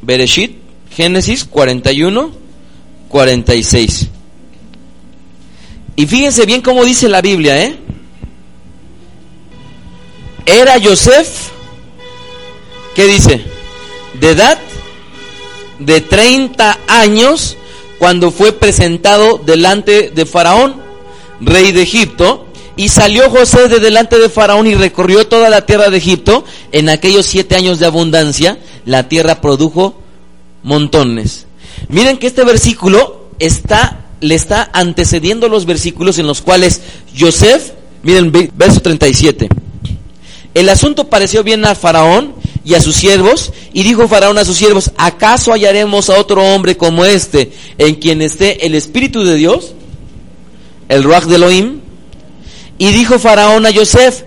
Bereshit, 0.00 0.56
Génesis 0.90 1.44
41, 1.44 2.30
46. 3.08 4.08
Y 5.96 6.06
fíjense 6.06 6.46
bien 6.46 6.62
cómo 6.62 6.84
dice 6.84 7.08
la 7.08 7.20
Biblia, 7.20 7.60
¿eh? 7.62 7.76
Era 10.46 10.78
Yosef, 10.78 11.50
¿qué 12.94 13.06
dice? 13.06 13.44
De 14.20 14.30
edad 14.30 14.58
de 15.78 16.00
30 16.00 16.78
años 16.86 17.56
cuando 17.98 18.30
fue 18.30 18.52
presentado 18.52 19.38
delante 19.38 20.10
de 20.10 20.26
Faraón, 20.26 20.76
rey 21.40 21.72
de 21.72 21.82
Egipto, 21.82 22.43
y 22.76 22.88
salió 22.88 23.30
José 23.30 23.68
de 23.68 23.78
delante 23.78 24.18
de 24.18 24.28
Faraón 24.28 24.66
y 24.66 24.74
recorrió 24.74 25.26
toda 25.26 25.48
la 25.48 25.64
tierra 25.64 25.90
de 25.90 25.98
Egipto. 25.98 26.44
En 26.72 26.88
aquellos 26.88 27.26
siete 27.26 27.54
años 27.54 27.78
de 27.78 27.86
abundancia, 27.86 28.58
la 28.84 29.08
tierra 29.08 29.40
produjo 29.40 29.94
montones. 30.62 31.46
Miren 31.88 32.18
que 32.18 32.26
este 32.26 32.44
versículo 32.44 33.28
está, 33.38 34.06
le 34.20 34.34
está 34.34 34.70
antecediendo 34.72 35.48
los 35.48 35.66
versículos 35.66 36.18
en 36.18 36.26
los 36.26 36.42
cuales 36.42 36.80
Joseph, 37.18 37.72
miren, 38.02 38.32
verso 38.54 38.80
37. 38.80 39.48
El 40.54 40.68
asunto 40.68 41.08
pareció 41.08 41.44
bien 41.44 41.64
a 41.64 41.74
Faraón 41.74 42.34
y 42.64 42.74
a 42.74 42.80
sus 42.80 42.96
siervos, 42.96 43.52
y 43.72 43.82
dijo 43.82 44.08
Faraón 44.08 44.38
a 44.38 44.44
sus 44.44 44.56
siervos, 44.56 44.92
¿acaso 44.96 45.52
hallaremos 45.52 46.08
a 46.08 46.18
otro 46.18 46.42
hombre 46.42 46.76
como 46.76 47.04
este, 47.04 47.52
en 47.76 47.96
quien 47.96 48.22
esté 48.22 48.64
el 48.64 48.74
Espíritu 48.74 49.22
de 49.22 49.34
Dios, 49.34 49.74
el 50.88 51.02
Ruach 51.02 51.24
de 51.24 51.36
Elohim? 51.36 51.83
Y 52.78 52.90
dijo 52.92 53.18
Faraón 53.18 53.66
a 53.66 53.70
Yosef, 53.70 54.24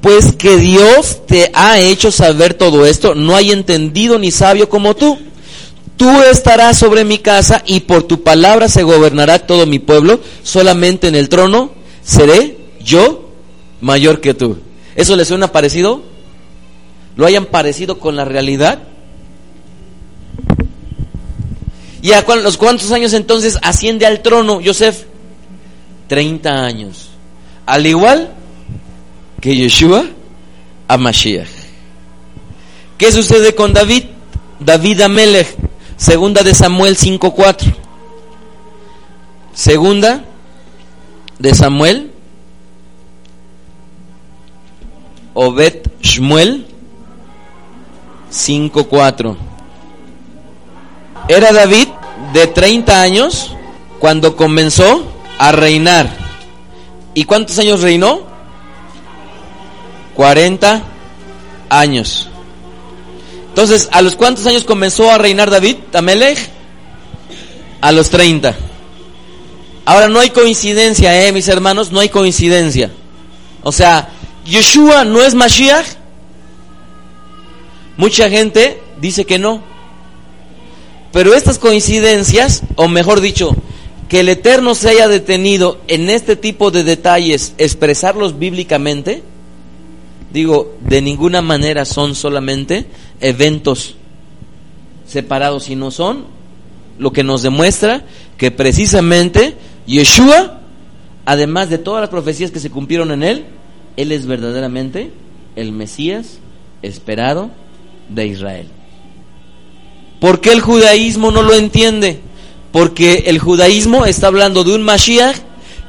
pues 0.00 0.32
que 0.32 0.56
Dios 0.56 1.26
te 1.26 1.50
ha 1.54 1.78
hecho 1.78 2.10
saber 2.10 2.54
todo 2.54 2.86
esto, 2.86 3.14
no 3.14 3.36
hay 3.36 3.50
entendido 3.50 4.18
ni 4.18 4.30
sabio 4.30 4.68
como 4.68 4.94
tú. 4.94 5.18
Tú 5.96 6.22
estarás 6.22 6.78
sobre 6.78 7.04
mi 7.04 7.18
casa 7.18 7.62
y 7.66 7.80
por 7.80 8.04
tu 8.04 8.22
palabra 8.22 8.68
se 8.68 8.84
gobernará 8.84 9.40
todo 9.40 9.66
mi 9.66 9.80
pueblo, 9.80 10.20
solamente 10.44 11.08
en 11.08 11.16
el 11.16 11.28
trono 11.28 11.72
seré 12.04 12.56
yo 12.80 13.30
mayor 13.80 14.20
que 14.20 14.34
tú. 14.34 14.58
¿Eso 14.94 15.16
les 15.16 15.26
suena 15.26 15.50
parecido? 15.50 16.02
¿Lo 17.16 17.26
hayan 17.26 17.46
parecido 17.46 17.98
con 17.98 18.14
la 18.14 18.24
realidad? 18.24 18.80
¿Y 22.00 22.12
a 22.12 22.22
los 22.22 22.56
cuántos 22.56 22.92
años 22.92 23.12
entonces 23.12 23.58
asciende 23.62 24.06
al 24.06 24.22
trono 24.22 24.60
Yosef? 24.60 25.04
Treinta 26.06 26.64
años 26.64 27.08
al 27.68 27.86
igual 27.86 28.30
que 29.42 29.54
Yeshua 29.54 30.06
a 30.88 30.96
Mashiach. 30.96 31.48
¿Qué 32.96 33.12
sucede 33.12 33.54
con 33.54 33.74
David? 33.74 34.04
David 34.58 35.02
Amelech, 35.02 35.54
segunda 35.98 36.42
de 36.42 36.54
Samuel 36.54 36.96
5.4. 36.96 37.74
Segunda 39.52 40.24
de 41.38 41.54
Samuel, 41.54 42.10
Obed 45.34 45.82
Shmuel 46.00 46.66
5.4. 48.32 49.36
Era 51.28 51.52
David 51.52 51.88
de 52.32 52.46
30 52.46 53.02
años 53.02 53.54
cuando 53.98 54.36
comenzó 54.36 55.04
a 55.38 55.52
reinar. 55.52 56.27
¿Y 57.18 57.24
cuántos 57.24 57.58
años 57.58 57.80
reinó? 57.80 58.20
40 60.14 60.84
años. 61.68 62.28
Entonces, 63.48 63.88
¿a 63.90 64.02
los 64.02 64.14
cuántos 64.14 64.46
años 64.46 64.62
comenzó 64.62 65.10
a 65.10 65.18
reinar 65.18 65.50
David, 65.50 65.78
Tamelech? 65.90 66.38
A 67.80 67.90
los 67.90 68.08
30. 68.10 68.54
Ahora 69.84 70.06
no 70.06 70.20
hay 70.20 70.30
coincidencia, 70.30 71.26
eh, 71.26 71.32
mis 71.32 71.48
hermanos, 71.48 71.90
no 71.90 71.98
hay 71.98 72.08
coincidencia. 72.08 72.92
O 73.64 73.72
sea, 73.72 74.10
Yeshua 74.46 75.04
no 75.04 75.20
es 75.20 75.34
Mashiach. 75.34 75.86
Mucha 77.96 78.30
gente 78.30 78.80
dice 79.00 79.24
que 79.24 79.40
no. 79.40 79.60
Pero 81.10 81.34
estas 81.34 81.58
coincidencias, 81.58 82.62
o 82.76 82.86
mejor 82.86 83.20
dicho, 83.20 83.56
que 84.08 84.20
el 84.20 84.28
Eterno 84.28 84.74
se 84.74 84.90
haya 84.90 85.08
detenido 85.08 85.78
en 85.88 86.08
este 86.08 86.36
tipo 86.36 86.70
de 86.70 86.84
detalles, 86.84 87.54
expresarlos 87.58 88.38
bíblicamente, 88.38 89.22
digo, 90.32 90.76
de 90.80 91.02
ninguna 91.02 91.42
manera 91.42 91.84
son 91.84 92.14
solamente 92.14 92.86
eventos 93.20 93.96
separados, 95.06 95.64
sino 95.64 95.90
son 95.90 96.24
lo 96.98 97.12
que 97.12 97.22
nos 97.22 97.42
demuestra 97.42 98.04
que 98.36 98.50
precisamente 98.50 99.54
Yeshua 99.86 100.58
además 101.28 101.68
de 101.68 101.76
todas 101.76 102.00
las 102.00 102.08
profecías 102.08 102.50
que 102.50 102.58
se 102.58 102.70
cumplieron 102.70 103.10
en 103.10 103.22
él, 103.22 103.44
él 103.98 104.12
es 104.12 104.24
verdaderamente 104.24 105.10
el 105.56 105.72
Mesías 105.72 106.38
esperado 106.80 107.50
de 108.08 108.28
Israel. 108.28 108.66
¿Por 110.20 110.40
qué 110.40 110.52
el 110.52 110.62
judaísmo 110.62 111.30
no 111.30 111.42
lo 111.42 111.52
entiende? 111.52 112.18
Porque 112.72 113.24
el 113.26 113.38
judaísmo 113.38 114.04
está 114.04 114.26
hablando 114.26 114.64
de 114.64 114.74
un 114.74 114.82
Mashiach 114.82 115.36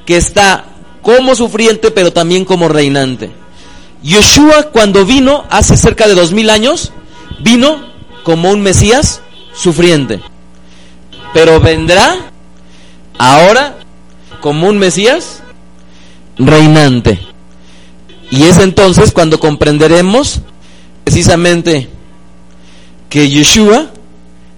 que 0.06 0.18
está 0.18 0.66
como 1.02 1.36
sufriente, 1.36 1.92
pero 1.92 2.14
también 2.14 2.46
como 2.46 2.68
reinante. 2.68 3.32
Yeshua 4.02 4.70
cuando 4.72 5.06
vino 5.06 5.46
hace 5.50 5.76
cerca 5.76 6.08
de 6.08 6.16
dos 6.16 6.32
mil 6.32 6.50
años, 6.50 6.92
vino 7.42 7.90
como 8.24 8.52
un 8.52 8.62
Mesías 8.62 9.22
sufriente. 9.54 10.22
Pero 11.34 11.60
vendrá 11.60 12.32
ahora 13.18 13.78
como 14.42 14.68
un 14.68 14.78
Mesías 14.78 15.44
reinante. 16.38 17.20
Y 18.32 18.44
es 18.44 18.58
entonces 18.58 19.12
cuando 19.12 19.40
comprenderemos 19.40 20.42
precisamente 21.04 21.90
que 23.10 23.30
Yeshua 23.30 23.88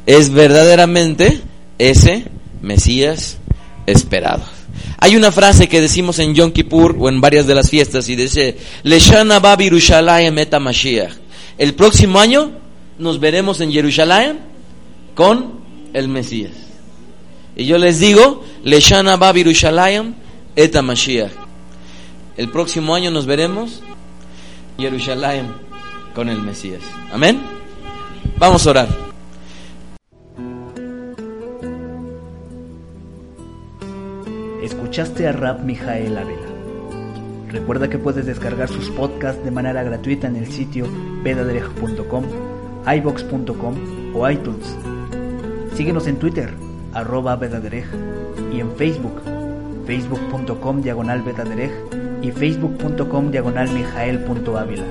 es 0.06 0.32
verdaderamente 0.32 1.42
ese 1.90 2.26
Mesías 2.62 3.38
esperado. 3.86 4.44
Hay 5.00 5.16
una 5.16 5.32
frase 5.32 5.68
que 5.68 5.82
decimos 5.82 6.20
en 6.20 6.36
Yom 6.36 6.52
Kippur 6.52 6.96
o 7.00 7.10
en 7.10 7.22
varias 7.22 7.48
de 7.48 7.56
las 7.56 7.70
fiestas 7.70 8.08
y 8.08 8.16
dice, 8.16 8.58
Leshana 8.84 9.40
Mashiach. 9.40 11.14
El 11.58 11.74
próximo 11.74 12.20
año 12.20 12.52
nos 13.00 13.20
veremos 13.20 13.62
en 13.62 13.72
Jerusalén 13.72 14.40
con 15.16 15.62
el 15.94 16.08
Mesías. 16.08 16.52
Y 17.56 17.66
yo 17.66 17.78
les 17.78 18.00
digo, 18.00 18.46
Leshana 18.64 19.18
Babirushalayim 19.18 20.14
eta 20.56 20.82
Mashiach. 20.82 21.32
El 22.38 22.50
próximo 22.50 22.94
año 22.96 23.10
nos 23.12 23.26
veremos 23.26 23.82
en 24.78 24.84
Jerusalén 24.84 25.48
con 26.14 26.30
el 26.30 26.42
Mesías. 26.42 26.82
Amén. 27.12 27.42
Vamos 28.38 28.66
a 28.68 28.70
orar. 28.70 29.11
Escuchaste 34.92 35.26
a 35.26 35.32
Rap 35.32 35.62
Mijael 35.62 36.18
Ávila. 36.18 36.48
Recuerda 37.48 37.90
que 37.90 37.98
puedes 37.98 38.26
descargar 38.26 38.68
sus 38.68 38.90
podcasts 38.90 39.42
de 39.42 39.50
manera 39.50 39.84
gratuita 39.84 40.28
en 40.28 40.36
el 40.36 40.48
sitio 40.48 40.86
vedaderej.com, 41.24 42.26
ibox.com 42.94 43.76
o 44.14 44.30
iTunes. 44.30 44.76
Síguenos 45.76 46.08
en 46.08 46.18
Twitter, 46.18 46.54
arroba 46.92 47.38
vedaderej, 47.38 47.86
y 48.52 48.60
en 48.60 48.70
Facebook, 48.76 49.22
facebook.com 49.86 50.82
diagonal 50.82 51.22
vedaderej 51.22 51.72
y 52.22 52.32
facebook.com 52.32 53.32
diagonal 53.32 53.72
mijael.ávila. 53.72 54.84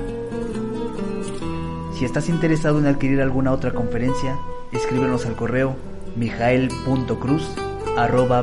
Si 1.93 2.05
estás 2.05 2.27
interesado 2.27 2.79
en 2.79 2.87
adquirir 2.87 3.21
alguna 3.21 3.51
otra 3.51 3.71
conferencia, 3.71 4.35
escríbenos 4.71 5.27
al 5.27 5.35
correo 5.35 5.75
mijael.cruz 6.15 7.55
arroba 7.97 8.41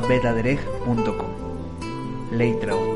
betadereg.com. 2.31 2.37
Leitraut. 2.37 2.88